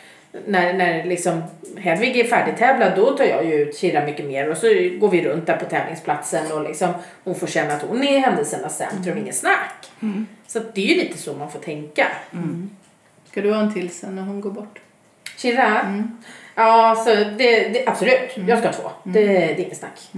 när, 0.46 0.74
när 0.74 1.04
liksom 1.04 1.44
Hedvig 1.78 2.18
är 2.18 2.24
färdigtävlad 2.24 2.94
då 2.96 3.18
tar 3.18 3.24
jag 3.24 3.46
ju 3.46 3.54
ut 3.54 3.78
Kirra 3.78 4.06
mycket 4.06 4.26
mer 4.26 4.50
och 4.50 4.58
så 4.58 4.68
går 5.00 5.10
vi 5.10 5.22
runt 5.24 5.46
där 5.46 5.58
på 5.58 5.65
tävlingsplatsen 5.65 6.52
och 6.52 6.63
liksom 6.63 6.89
hon 7.24 7.36
får 7.36 7.48
känna 7.48 7.74
att 7.74 7.82
hon 7.82 8.04
är 8.04 8.20
händelsernas 8.20 8.78
centrum, 8.78 9.18
inget 9.18 9.36
snack. 9.36 9.92
Så 10.48 10.60
att 10.60 10.76
det 10.76 10.82
är 10.82 10.96
ju 10.96 11.02
lite 11.02 11.18
så 11.18 11.34
man 11.34 11.52
får 11.52 11.60
tänka. 11.60 12.08
Ska 13.32 13.42
du 13.42 13.54
ha 13.54 13.62
en 13.62 13.74
till 13.74 13.89
sen 13.89 14.15
när 14.15 14.24
hon 14.24 14.42
går 14.42 14.52
bort? 14.52 14.80
Kirra? 15.38 15.82
Ja, 16.56 16.96
så 17.06 17.10
det, 17.15 17.70
det, 17.70 17.88
absolut. 17.88 18.38
Jag 18.48 18.60
ska 18.60 18.68
ha 18.68 18.74
två. 18.74 18.89
Det, 19.04 19.26
det 19.26 19.54
är 19.54 19.60
inget 19.60 19.78
snack. 19.78 20.10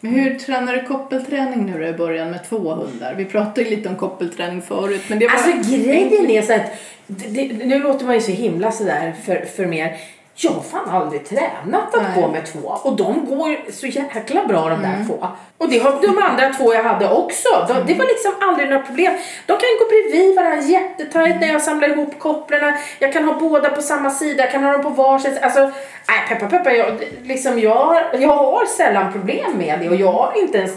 Men 0.00 0.12
hur 0.12 0.38
tränar 0.38 0.72
du 0.72 0.82
koppelträning 0.82 1.66
nu 1.66 1.78
då 1.78 1.86
i 1.86 1.92
början 1.92 2.30
med 2.30 2.48
två 2.48 2.74
hundar? 2.74 3.14
Vi 3.14 3.24
pratade 3.24 3.62
ju 3.62 3.76
lite 3.76 3.88
om 3.88 3.96
koppelträning 3.96 4.62
förut 4.62 5.02
men 5.08 5.18
det 5.18 5.26
var... 5.26 5.34
Alltså 5.34 5.76
grejen 5.76 6.30
är 6.30 6.42
så 6.42 6.52
att, 6.52 6.72
det, 7.06 7.28
det, 7.28 7.66
nu 7.66 7.78
låter 7.78 8.06
man 8.06 8.14
ju 8.14 8.20
så 8.20 8.32
himla 8.32 8.72
sådär 8.72 9.14
för, 9.24 9.44
för 9.56 9.66
mer. 9.66 9.96
Jag 10.38 10.50
har 10.50 10.62
fan 10.62 10.90
aldrig 10.90 11.28
tränat 11.28 11.94
att 11.94 12.02
Nej. 12.02 12.22
gå 12.22 12.28
med 12.28 12.46
två 12.46 12.68
och 12.68 12.96
de 12.96 13.26
går 13.26 13.70
så 13.72 13.86
jäkla 13.86 14.44
bra 14.44 14.68
de 14.68 14.82
där 14.82 15.04
två. 15.06 15.26
Och 15.58 15.68
det 15.68 15.78
har 15.78 16.02
de 16.02 16.18
andra 16.22 16.48
två 16.48 16.74
jag 16.74 16.82
hade 16.82 17.10
också. 17.10 17.48
De, 17.68 17.74
Det 17.86 17.94
var 17.94 18.04
liksom 18.06 18.32
aldrig 18.40 18.68
några 18.68 18.82
problem. 18.82 19.12
De 19.46 19.52
kan 19.52 19.68
gå 19.80 19.86
bredvid 19.88 20.36
varandra 20.36 20.62
jättetajt 20.62 21.40
när 21.40 21.48
jag 21.48 21.62
samlar 21.62 21.88
ihop 21.88 22.18
kopplarna. 22.18 22.78
Jag 22.98 23.12
kan 23.12 23.24
ha 23.24 23.38
båda 23.38 23.70
på 23.70 23.82
samma 23.82 24.10
sida, 24.10 24.42
jag 24.42 24.52
kan 24.52 24.64
ha 24.64 24.72
dem 24.72 24.82
på 24.82 24.90
varsin. 24.90 25.38
Alltså, 25.42 25.60
nej 26.08 26.20
peppa 26.28 26.46
peppa, 26.46 26.72
jag, 26.72 27.02
liksom, 27.22 27.58
jag, 27.58 28.02
jag 28.18 28.36
har 28.36 28.66
sällan 28.66 29.12
problem 29.12 29.52
med 29.58 29.80
det 29.80 29.88
och 29.88 29.96
jag 29.96 30.12
har 30.12 30.32
inte 30.36 30.58
ens 30.58 30.72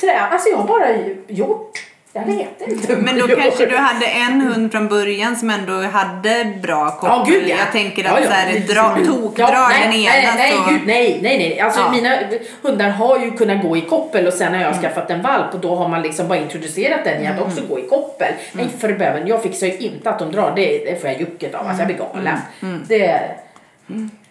tränat. 0.00 0.32
Alltså 0.32 0.48
jag 0.48 0.56
har 0.56 0.68
bara 0.68 0.86
gjort. 1.26 1.78
Jag 2.16 2.24
vet 2.26 2.68
inte. 2.68 2.96
Men 2.96 3.18
då 3.18 3.26
kanske 3.26 3.66
du 3.66 3.76
hade 3.76 4.06
en 4.06 4.40
hund 4.40 4.72
från 4.72 4.88
början 4.88 5.36
som 5.36 5.50
ändå 5.50 5.72
hade 5.82 6.52
bra 6.62 6.90
koppel. 6.90 7.08
Ja, 7.10 7.24
gud 7.28 7.48
ja. 7.48 7.56
Jag 7.58 7.72
tänker 7.72 8.04
att 8.04 8.10
Ja, 8.10 8.20
ja. 8.20 8.26
så 8.26 8.32
här, 8.32 8.58
dra, 8.74 9.06
tokdrar 9.06 9.52
Ja, 9.52 9.68
nej, 9.68 9.82
den 9.82 9.92
ena 9.94 10.12
nej, 10.12 10.32
nej, 10.36 10.52
så... 10.52 10.70
gud, 10.70 10.80
nej, 10.86 11.18
nej, 11.22 11.38
nej. 11.38 11.60
Alltså 11.60 11.80
Ja. 11.80 11.90
mina 11.92 12.18
hundar 12.62 12.88
har 12.90 13.18
ju 13.18 13.30
kunnat 13.30 13.62
gå 13.62 13.76
i 13.76 13.80
koppel 13.80 14.26
och 14.26 14.32
sen 14.32 14.54
har 14.54 14.60
jag 14.60 14.70
Mm. 14.70 14.82
skaffat 14.82 15.10
en 15.10 15.22
valp 15.22 15.54
och 15.54 15.60
då 15.60 15.74
har 15.76 15.88
man 15.88 16.02
liksom 16.02 16.28
bara 16.28 16.38
introducerat 16.38 17.04
den 17.04 17.22
i 17.22 17.26
att 17.26 17.40
också 17.40 17.60
gå 17.68 17.78
i 17.78 17.82
koppel. 17.88 18.28
Mm. 18.28 18.38
Nej 18.52 18.68
för 18.78 18.88
böven, 18.92 19.26
jag 19.26 19.42
fixar 19.42 19.66
ju 19.66 19.72
inte 19.76 20.10
att 20.10 20.18
de 20.18 20.32
drar, 20.32 20.52
det, 20.56 20.78
det 20.90 21.00
får 21.00 21.10
jag 21.10 21.20
jucket 21.20 21.54
av, 21.54 21.66
alltså 21.66 21.80
jag 21.80 21.86
blir 21.86 21.98
galen. 21.98 22.38
Mm. 22.62 22.82
Det, 22.88 23.20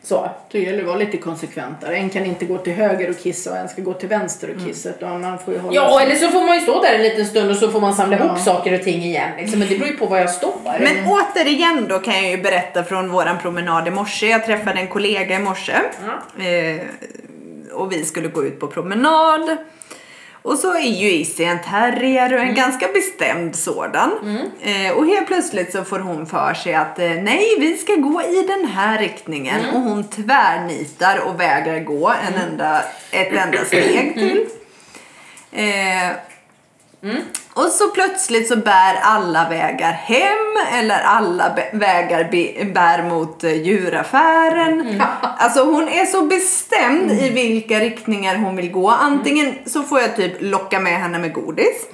så. 0.04 0.30
Det 0.52 0.60
gäller 0.60 0.80
att 0.80 0.86
vara 0.88 0.98
lite 0.98 1.18
konsekvent 1.18 1.82
där. 1.82 1.92
En 1.92 2.10
kan 2.10 2.26
inte 2.26 2.46
gå 2.46 2.58
till 2.58 2.74
höger 2.74 3.10
och 3.10 3.20
kissa 3.20 3.52
och 3.52 3.58
en 3.58 3.70
ska 3.70 3.82
gå 3.82 3.94
till 3.94 4.10
vänster 4.10 4.56
och 4.56 4.66
kissa. 4.68 4.90
utan 4.90 5.22
Man 5.22 5.40
får 5.40 5.54
ju 5.54 5.60
hålla 5.60 5.76
Ja, 5.76 5.98
sig- 6.00 6.06
eller 6.08 6.16
så 6.16 6.28
får 6.32 6.42
man 6.46 6.56
ju 6.56 6.62
stå 6.62 6.82
där 6.82 6.94
en 6.94 7.02
liten 7.02 7.26
stund 7.26 7.52
och 7.52 7.58
så 7.58 7.72
får 7.72 7.82
man 7.82 7.96
samla 7.96 8.18
Ja. 8.20 8.26
ihop 8.26 8.40
saker 8.40 8.74
och 8.74 8.84
ting 8.84 9.04
igen. 9.04 9.30
Liksom. 9.38 9.60
Men 9.60 9.68
det 9.70 9.76
beror 9.76 9.88
ju 9.92 9.98
på 9.98 10.06
var 10.06 10.18
jag 10.18 10.30
står. 10.30 10.54
Men 10.80 11.08
återigen 11.08 11.86
då 11.90 12.00
kan 12.00 12.14
jag 12.14 12.32
ju 12.32 12.38
berätta 12.38 12.84
från 12.84 13.10
våran 13.12 13.38
promenad 13.42 13.88
i 13.88 13.92
morse. 13.92 14.28
Jag 14.28 14.46
träffade 14.46 14.80
en 14.80 14.88
kollega 14.88 15.36
i 15.36 15.40
morse. 15.40 15.74
Eh, 16.40 16.82
och 17.74 17.92
vi 17.92 18.06
skulle 18.06 18.28
gå 18.28 18.46
ut 18.46 18.60
på 18.60 18.68
promenad. 18.68 19.58
Och 20.44 20.58
så 20.58 20.74
är 20.74 20.82
ju 20.82 21.12
Issy 21.12 21.44
en 21.44 21.60
terrier 21.62 22.34
och 22.34 22.40
en 22.40 22.56
ganska 22.56 22.88
bestämd 22.88 23.56
sådan. 23.56 24.12
Eh, 24.62 24.92
och 24.98 25.06
helt 25.08 25.28
plötsligt 25.28 25.72
så 25.72 25.84
får 25.84 26.00
hon 26.00 26.26
för 26.26 26.54
sig 26.54 26.74
att 26.74 27.00
eh, 27.00 27.10
nej, 27.10 27.56
vi 27.60 27.78
ska 27.78 27.96
gå 27.96 28.22
i 28.22 28.48
den 28.48 28.66
här 28.68 28.98
riktningen. 29.00 29.66
Och 29.76 29.82
hon 29.82 30.04
tvärnitar 30.04 31.20
och 31.28 31.40
vägrar 31.40 31.80
gå 31.80 32.10
en 32.28 32.50
enda, 32.50 32.84
ett 33.12 33.34
enda 33.34 33.66
steg 33.66 34.14
till. 34.14 34.46
Eh, 35.52 36.10
och 37.54 37.70
så 37.70 37.90
plötsligt 37.90 38.48
så 38.48 38.56
bär 38.56 38.96
alla 39.02 39.50
vägar 39.50 39.92
hem 39.92 40.78
eller 40.80 41.00
alla 41.00 41.56
vägar 41.74 42.24
bär 42.74 43.10
mot 43.10 43.44
eh, 43.44 43.54
djuraffären. 43.54 45.02
Alltså 45.38 45.64
hon 45.64 45.88
är 45.88 46.06
så 46.06 46.22
bestämd 46.22 47.12
i 47.12 47.30
vilka 47.30 47.80
riktningar 47.80 48.36
hon 48.36 48.56
vill 48.56 48.72
gå. 48.72 48.90
Antingen 48.90 49.56
så 49.66 49.84
får 49.84 50.00
jag 50.00 50.16
typ 50.16 50.34
locka 50.40 50.80
med 50.80 51.00
henne 51.02 51.20
med 51.20 51.34
godis. 51.34 51.90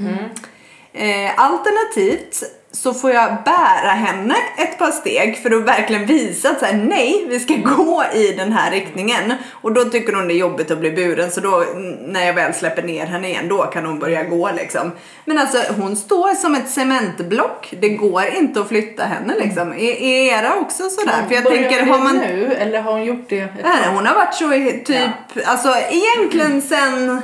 Eh, 0.94 1.32
alternativt 1.36 2.44
så 2.72 2.94
får 2.94 3.12
jag 3.12 3.38
bära 3.46 3.92
henne 3.92 4.36
ett 4.58 4.78
par 4.78 4.92
steg 4.92 5.38
för 5.38 5.52
att 5.52 5.64
verkligen 5.64 6.06
visa 6.06 6.50
att 6.50 6.60
så 6.60 6.66
här, 6.66 6.74
nej, 6.74 7.26
vi 7.30 7.40
ska 7.40 7.56
gå 7.76 8.04
i 8.14 8.32
den 8.32 8.52
här 8.52 8.72
riktningen. 8.72 9.34
Och 9.52 9.74
då 9.74 9.86
tycker 9.86 10.14
hon 10.14 10.28
det 10.28 10.34
är 10.34 10.38
jobbigt 10.38 10.72
att 10.72 10.80
bli 10.80 10.92
buren 10.92 11.32
så 11.32 11.42
då 11.42 11.64
mm, 11.64 11.92
när 11.92 12.26
jag 12.26 12.34
väl 12.34 12.54
släpper 12.54 12.84
ner 12.84 13.06
henne 13.06 13.28
igen 13.30 13.48
då 13.48 13.64
kan 13.64 13.86
hon 13.86 14.00
börja 14.00 14.24
gå 14.24 14.52
liksom. 14.52 14.92
Men 15.26 15.38
alltså 15.38 15.58
hon 15.78 15.96
står 15.96 16.34
som 16.34 16.56
ett 16.56 16.70
cementblock. 16.70 17.74
Det 17.80 17.90
går 17.90 18.26
inte 18.26 18.62
att 18.62 18.68
flytta 18.68 19.04
henne 19.04 19.34
liksom. 19.40 19.74
Är, 19.74 20.02
är 20.02 20.38
era 20.38 20.56
också 20.56 20.90
sådär? 20.90 21.14
För 21.28 21.36
jag 21.36 21.44
Börjar 21.44 21.70
tänker, 21.70 21.86
har 21.86 22.00
man 22.00 22.18
nu 22.18 22.54
eller 22.54 22.82
har 22.82 22.92
hon 22.92 23.06
gjort 23.06 23.30
det 23.30 23.40
ett 23.40 23.52
Nej, 23.64 23.96
hon 23.96 24.06
har 24.06 24.16
varit 24.16 24.34
så 24.34 24.54
i 24.54 24.84
typ, 24.86 25.46
alltså 25.46 25.74
egentligen 25.92 26.62
sen 26.62 27.22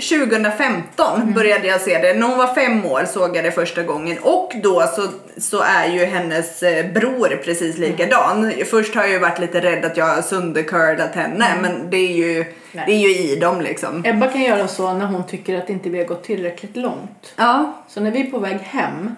2015 0.00 1.32
började 1.34 1.66
jag 1.66 1.80
se 1.80 1.98
det. 1.98 2.14
När 2.14 2.26
hon 2.26 2.38
var 2.38 2.54
fem 2.54 2.84
år 2.86 3.04
såg 3.04 3.36
jag 3.36 3.44
det 3.44 3.50
första 3.50 3.82
gången 3.82 4.18
och 4.22 4.52
då 4.62 4.80
så, 4.96 5.08
så 5.40 5.62
är 5.62 5.86
ju 5.86 6.04
hennes 6.04 6.62
eh, 6.62 6.92
bror 6.92 7.40
precis 7.44 7.78
likadan. 7.78 8.52
Först 8.70 8.94
har 8.94 9.02
jag 9.02 9.10
ju 9.10 9.18
varit 9.18 9.38
lite 9.38 9.60
rädd 9.60 9.84
att 9.84 9.96
jag 9.96 10.04
har 10.04 10.22
söndercurlat 10.22 11.14
henne 11.14 11.48
men 11.62 11.90
det 11.90 11.96
är 11.96 12.16
ju, 12.16 12.44
det 12.72 12.92
är 12.92 12.98
ju 12.98 13.18
i 13.18 13.36
dem 13.36 13.60
liksom. 13.60 14.02
Ebba 14.06 14.26
kan 14.26 14.42
göra 14.42 14.68
så 14.68 14.92
när 14.94 15.06
hon 15.06 15.26
tycker 15.26 15.58
att 15.58 15.70
inte 15.70 15.88
vi 15.90 15.98
har 15.98 16.04
gått 16.06 16.24
tillräckligt 16.24 16.76
långt. 16.76 17.32
Ja, 17.36 17.72
Så 17.88 18.00
när 18.00 18.10
vi 18.10 18.20
är 18.20 18.30
på 18.30 18.38
väg 18.38 18.58
hem, 18.58 19.14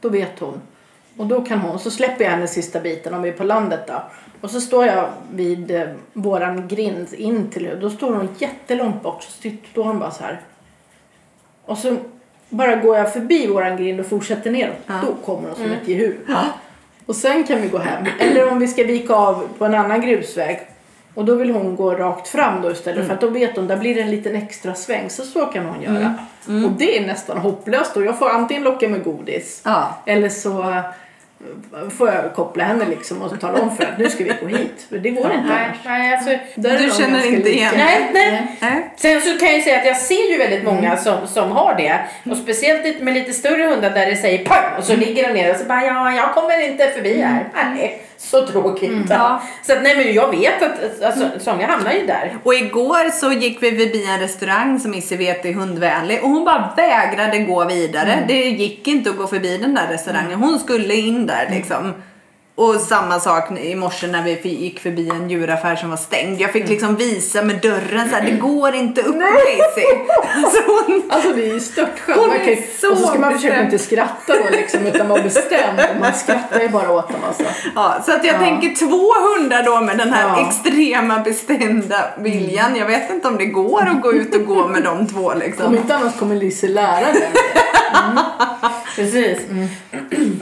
då 0.00 0.08
vet 0.08 0.38
hon. 0.38 0.60
Och 1.16 1.26
då 1.26 1.40
kan 1.40 1.58
hon, 1.58 1.78
så 1.78 1.90
släpper 1.90 2.24
jag 2.24 2.30
henne 2.30 2.46
sista 2.46 2.80
biten 2.80 3.14
om 3.14 3.22
vi 3.22 3.28
är 3.28 3.32
på 3.32 3.44
landet 3.44 3.80
då. 3.86 4.02
Och 4.40 4.50
så 4.50 4.60
står 4.60 4.86
jag 4.86 5.08
vid 5.34 5.70
eh, 5.70 5.82
våran 6.12 6.68
grind 6.68 7.14
in 7.14 7.50
till 7.50 7.78
Då 7.80 7.90
står 7.90 8.14
hon 8.14 8.28
jättelångt 8.38 9.02
bort. 9.02 9.22
Så 9.22 9.50
står 9.72 9.84
hon 9.84 9.98
bara 9.98 10.10
så 10.10 10.24
här. 10.24 10.40
Och 11.66 11.78
så 11.78 11.96
bara 12.48 12.76
går 12.76 12.96
jag 12.96 13.12
förbi 13.12 13.46
våran 13.46 13.76
grind 13.76 14.00
och 14.00 14.06
fortsätter 14.06 14.50
neråt. 14.50 14.76
Då 14.86 15.14
kommer 15.26 15.48
hon 15.48 15.56
som 15.56 15.64
ett 15.72 15.88
gehur. 15.88 16.18
Och 17.06 17.16
sen 17.16 17.44
kan 17.44 17.60
vi 17.62 17.68
gå 17.68 17.78
hem. 17.78 18.06
Eller 18.18 18.50
om 18.52 18.58
vi 18.58 18.66
ska 18.68 18.84
vika 18.84 19.14
av 19.14 19.48
på 19.58 19.64
en 19.64 19.74
annan 19.74 20.00
grusväg. 20.00 20.60
Och 21.14 21.24
då 21.24 21.34
vill 21.34 21.50
hon 21.50 21.76
gå 21.76 21.94
rakt 21.94 22.28
fram 22.28 22.62
då 22.62 22.70
istället. 22.70 23.06
För 23.06 23.14
att 23.14 23.20
då 23.20 23.28
vet 23.28 23.56
hon, 23.56 23.66
där 23.66 23.76
blir 23.76 23.94
det 23.94 24.00
en 24.00 24.10
liten 24.10 24.36
extra 24.36 24.74
sväng. 24.74 25.10
Så 25.10 25.22
så 25.22 25.46
kan 25.46 25.66
hon 25.66 25.82
göra. 25.82 26.14
Och 26.66 26.72
det 26.78 26.98
är 26.98 27.06
nästan 27.06 27.38
hopplöst. 27.38 27.96
Och 27.96 28.04
jag 28.04 28.18
får 28.18 28.28
antingen 28.30 28.62
locka 28.64 28.88
med 28.88 29.04
godis. 29.04 29.62
ja. 29.64 29.98
Eller 30.06 30.28
så 30.28 30.82
får 31.90 32.08
jag 32.08 32.34
koppla 32.34 32.64
henne 32.64 32.84
liksom 32.90 33.22
och 33.22 33.40
tala 33.40 33.60
om 33.60 33.76
för 33.76 33.84
att 33.84 33.98
nu 33.98 34.08
ska 34.10 34.24
vi 34.24 34.32
gå 34.40 34.46
hit. 34.46 34.86
För 34.88 34.98
det 34.98 35.10
går 35.10 35.32
inte 35.32 35.46
Nej, 35.48 35.64
annars. 35.64 35.76
nej, 35.84 36.14
alltså, 36.14 36.30
Du 36.54 36.90
känner 37.02 37.26
inte 37.26 37.36
lika. 37.48 37.50
igen? 37.50 37.72
Nej, 37.76 38.10
nej. 38.14 38.56
Nej. 38.60 38.90
Sen 38.96 39.20
så 39.20 39.38
kan 39.38 39.52
jag 39.54 39.62
säga 39.62 39.78
att 39.78 39.86
jag 39.86 39.96
ser 39.96 40.30
ju 40.32 40.38
väldigt 40.38 40.64
många 40.64 40.96
som, 40.96 41.26
som 41.26 41.52
har 41.52 41.74
det. 41.74 41.98
Och 42.30 42.36
speciellt 42.36 43.00
med 43.00 43.14
lite 43.14 43.32
större 43.32 43.62
hundar 43.62 43.90
där 43.90 44.06
det 44.06 44.16
säger 44.16 44.44
pang 44.44 44.78
och 44.78 44.84
så 44.84 44.96
ligger 44.96 45.28
de 45.28 45.34
ner 45.34 45.50
och 45.50 45.56
så 45.56 45.64
bara 45.64 45.84
ja, 45.86 46.12
jag 46.12 46.34
kommer 46.34 46.66
inte 46.70 46.88
förbi 46.90 47.22
här. 47.22 47.44
Nej, 47.54 48.02
så 48.30 48.46
tråkigt. 48.46 49.06
Ja. 49.10 49.42
Så 49.62 49.72
att, 49.72 49.82
nej 49.82 49.96
men 49.96 50.14
jag 50.14 50.30
vet 50.30 50.62
att 50.62 51.02
alltså, 51.02 51.30
somliga 51.40 51.68
hamnar 51.68 51.92
ju 51.92 52.06
där. 52.06 52.38
Och 52.44 52.54
igår 52.54 53.10
så 53.10 53.32
gick 53.32 53.62
vi 53.62 53.70
förbi 53.70 54.06
en 54.06 54.20
restaurang 54.20 54.80
som 54.80 54.94
Issy 54.94 55.16
vet 55.16 55.44
är 55.44 55.52
hundvänlig 55.52 56.22
och 56.22 56.28
hon 56.28 56.44
bara 56.44 56.72
vägrade 56.76 57.38
gå 57.38 57.64
vidare. 57.64 58.24
Det 58.28 58.48
gick 58.48 58.88
inte 58.88 59.10
att 59.10 59.16
gå 59.16 59.26
förbi 59.26 59.58
den 59.58 59.74
där 59.74 59.86
restaurangen. 59.86 60.38
Hon 60.38 60.58
skulle 60.58 60.94
in 60.94 61.26
där 61.26 61.48
liksom. 61.50 61.92
Och 62.54 62.74
samma 62.74 63.20
sak 63.20 63.58
i 63.58 63.74
morse 63.74 64.06
när 64.06 64.22
vi 64.22 64.48
gick 64.48 64.80
förbi 64.80 65.08
en 65.10 65.30
djuraffär 65.30 65.76
som 65.76 65.90
var 65.90 65.96
stängd. 65.96 66.40
Jag 66.40 66.52
fick 66.52 66.68
liksom 66.68 66.96
visa 66.96 67.42
med 67.42 67.60
dörren 67.60 68.08
så 68.08 68.14
här, 68.14 68.22
det 68.24 68.30
går 68.30 68.74
inte 68.74 69.02
upp 69.02 69.14
Daisy. 69.20 69.86
Alltså 70.36 70.62
hon, 70.66 71.02
Alltså 71.10 71.32
det 71.32 71.42
är 71.50 71.54
ju 71.54 71.60
störtskönt. 71.60 72.18
Hon 72.20 72.30
ju- 72.46 72.62
så 72.80 72.92
Och 72.92 72.98
så 72.98 73.06
ska 73.06 73.18
man 73.18 73.32
försöka 73.32 73.54
bestämd. 73.54 73.72
inte 73.72 73.84
skratta 73.84 74.32
då 74.32 74.50
liksom 74.50 74.86
utan 74.86 75.08
vara 75.08 75.22
bestämd. 75.22 75.80
Man 76.00 76.12
skrattar 76.14 76.60
ju 76.60 76.68
bara 76.68 76.90
åt 76.92 77.08
dem 77.08 77.20
alltså. 77.28 77.44
ja, 77.74 77.94
så 78.06 78.12
att 78.12 78.24
jag 78.24 78.34
Ja. 78.34 78.38
tänker 78.38 78.74
två 78.74 79.12
hundar 79.28 79.62
då 79.62 79.80
med 79.80 79.98
den 79.98 80.12
här 80.12 80.28
Ja. 80.28 80.48
extrema 80.48 81.18
bestämda 81.18 82.04
viljan. 82.18 82.76
Jag 82.76 82.86
vet 82.86 83.10
inte 83.10 83.28
om 83.28 83.36
det 83.38 83.46
går 83.46 83.82
att 83.88 84.02
gå 84.02 84.12
ut 84.12 84.34
och 84.34 84.46
gå 84.46 84.68
med 84.68 84.82
de 84.82 85.06
två 85.06 85.26
Om 85.26 85.38
liksom. 85.38 85.76
inte 85.76 85.94
annars 85.96 86.16
kommer 86.18 86.34
Lise 86.36 86.68
lära 86.68 87.12
dig. 87.12 87.30
Precis. 88.96 89.38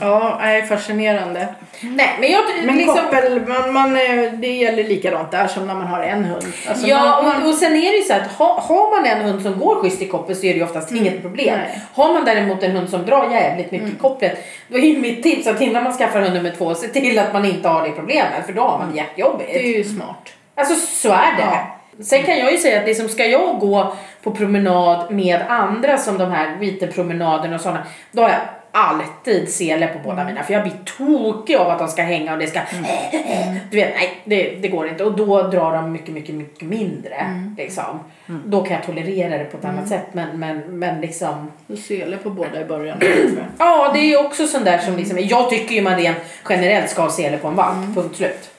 Ja, 0.01 0.37
nej, 0.41 0.65
fascinerande. 0.65 1.47
Nej, 1.81 2.09
men 2.19 2.31
jag 2.31 2.41
Men 2.65 2.77
liksom... 2.77 2.97
koppel, 2.97 3.47
man, 3.47 3.73
man, 3.73 3.97
eh, 3.97 4.33
det 4.33 4.47
gäller 4.47 4.83
likadant 4.83 5.31
där 5.31 5.47
som 5.47 5.67
när 5.67 5.73
man 5.73 5.87
har 5.87 6.03
en 6.03 6.25
hund. 6.25 6.45
Alltså 6.67 6.87
Ja, 6.87 7.21
man, 7.23 7.43
och, 7.43 7.49
och 7.49 7.55
sen 7.55 7.75
är 7.75 7.91
det 7.91 7.97
ju 7.97 8.03
så 8.03 8.13
att 8.13 8.27
ha, 8.27 8.59
har 8.59 8.99
man 8.99 9.05
en 9.05 9.21
hund 9.21 9.41
som 9.41 9.59
går 9.59 9.75
schysst 9.75 10.01
i 10.01 10.07
koppel 10.07 10.35
så 10.35 10.45
är 10.45 10.53
det 10.53 10.57
ju 10.59 10.63
oftast 10.63 10.91
inget 10.91 11.21
problem. 11.21 11.59
nej. 11.59 11.81
Har 11.93 12.13
man 12.13 12.25
däremot 12.25 12.63
en 12.63 12.71
hund 12.71 12.89
som 12.89 13.05
drar 13.05 13.31
jävligt 13.31 13.71
mycket 13.71 13.89
i 13.89 13.95
kopplet, 13.95 14.45
då 14.67 14.77
är 14.77 14.81
ju 14.81 14.99
mitt 14.99 15.23
tips 15.23 15.47
att 15.47 15.61
innan 15.61 15.83
man 15.83 15.93
skaffar 15.93 16.21
hund 16.21 16.33
nummer 16.33 16.53
två, 16.57 16.75
se 16.75 16.87
till 16.87 17.19
att 17.19 17.33
man 17.33 17.45
inte 17.45 17.67
har 17.67 17.87
det 17.87 17.91
problemet 17.91 18.45
för 18.45 18.53
då 18.53 18.61
har 18.61 18.77
man 18.77 18.95
jättejobbigt. 18.95 19.53
det 19.53 19.59
är 19.59 19.77
ju 19.77 19.83
smart. 19.83 20.29
Alltså 20.55 20.75
så 20.75 21.09
är 21.09 21.37
det. 21.37 21.43
Ja. 21.43 21.77
Sen 22.03 22.23
kan 22.23 22.37
jag 22.37 22.51
ju 22.51 22.57
säga 22.57 22.79
att 22.79 22.85
liksom, 22.87 23.09
ska 23.09 23.25
jag 23.25 23.59
gå 23.59 23.93
på 24.23 24.31
promenad 24.31 25.11
med 25.11 25.41
andra 25.47 25.97
som 25.97 26.17
de 26.17 26.31
här 26.31 26.57
Vitenpromenaderna 26.59 27.55
och 27.55 27.61
sådana, 27.61 27.83
då 28.11 28.21
har 28.21 28.29
jag 28.29 28.39
alltid 28.71 29.49
sele 29.49 29.87
på 29.87 29.99
båda 29.99 30.23
mina 30.23 30.43
för 30.43 30.53
jag 30.53 30.63
blir 30.63 30.73
tokig 30.97 31.55
av 31.55 31.69
att 31.69 31.79
de 31.79 31.87
ska 31.87 32.01
hänga 32.01 32.33
och 32.33 32.39
det 32.39 32.47
ska 32.47 32.59
du 33.71 33.77
vet 33.77 33.95
nej 33.95 34.21
det, 34.25 34.55
det 34.61 34.67
går 34.67 34.87
inte 34.87 35.03
och 35.03 35.17
då 35.17 35.43
drar 35.43 35.73
de 35.73 35.91
mycket 35.91 36.13
mycket 36.13 36.35
mycket 36.35 36.67
mindre 36.67 37.15
liksom. 37.57 37.99
Då 38.45 38.61
kan 38.61 38.75
jag 38.75 38.85
tolerera 38.85 39.37
det 39.37 39.43
på 39.43 39.57
ett 39.57 39.65
annat 39.65 39.87
sätt 39.87 40.05
men, 40.11 40.39
men, 40.39 40.57
men 40.57 41.01
liksom 41.01 41.51
Du 41.67 41.77
sele 41.77 42.17
på 42.17 42.29
båda 42.29 42.61
i 42.61 42.65
början. 42.65 42.97
ja 43.57 43.91
det 43.93 43.99
är 43.99 44.05
ju 44.05 44.17
också 44.17 44.47
sån 44.47 44.63
där 44.63 44.77
som 44.77 44.97
liksom 44.97 45.19
jag 45.19 45.49
tycker 45.49 45.75
ju 45.75 45.81
man 45.81 45.95
rent 45.95 46.17
generellt 46.49 46.89
ska 46.89 47.01
ha 47.01 47.09
sele 47.09 47.37
på 47.37 47.47
en 47.47 47.55
valp 47.55 47.95
punkt 47.95 48.15
slut. 48.15 48.49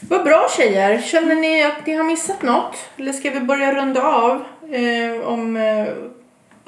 Vad 0.00 0.24
bra 0.24 0.46
tjejer! 0.56 1.00
Känner 1.00 1.34
ni 1.34 1.62
att 1.62 1.86
ni 1.86 1.94
har 1.94 2.04
missat 2.04 2.42
något? 2.42 2.76
Eller 2.96 3.12
ska 3.12 3.30
vi 3.30 3.40
börja 3.40 3.74
runda 3.74 4.02
av 4.02 4.44
eh, 4.72 5.28
om 5.28 5.56
eh, 5.56 5.86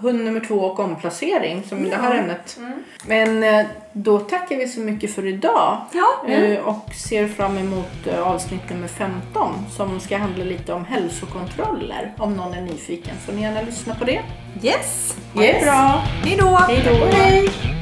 hund 0.01 0.25
nummer 0.25 0.41
två 0.41 0.55
och 0.55 0.79
omplacering 0.81 1.63
som 1.69 1.87
är 1.87 1.91
det 1.91 1.97
här 1.97 2.15
ämnet? 2.19 2.59
Men 3.07 3.43
eh, 3.43 3.67
då 3.93 4.19
tackar 4.19 4.57
vi 4.57 4.69
så 4.69 4.81
mycket 4.81 5.15
för 5.15 5.27
idag. 5.27 5.77
Ja. 5.93 6.33
Eh, 6.33 6.59
och 6.69 6.95
ser 6.95 7.29
fram 7.29 7.59
emot 7.59 8.07
eh, 8.07 8.29
avsnitt 8.29 8.71
nummer 8.71 8.89
15 8.89 9.55
som 9.77 10.01
ska 10.01 10.17
handla 10.17 10.45
lite 10.45 10.73
om 10.73 10.85
hälsokontroller. 10.85 12.13
Om 12.19 12.37
någon 12.37 12.55
är 12.55 12.61
nyfiken 12.63 13.15
får 13.27 13.33
ni 13.33 13.43
gärna 13.43 13.63
lyssna 13.63 13.95
på 13.95 14.05
det. 14.05 14.21
Yes. 14.63 15.17
Ha 15.35 15.41
det 15.41 15.47
Yes. 15.49 15.65
bra! 15.65 16.03
Hej 16.25 16.37
då. 16.41 16.47
Hej 16.57 16.83
då. 16.87 17.07
Hej! 17.17 17.78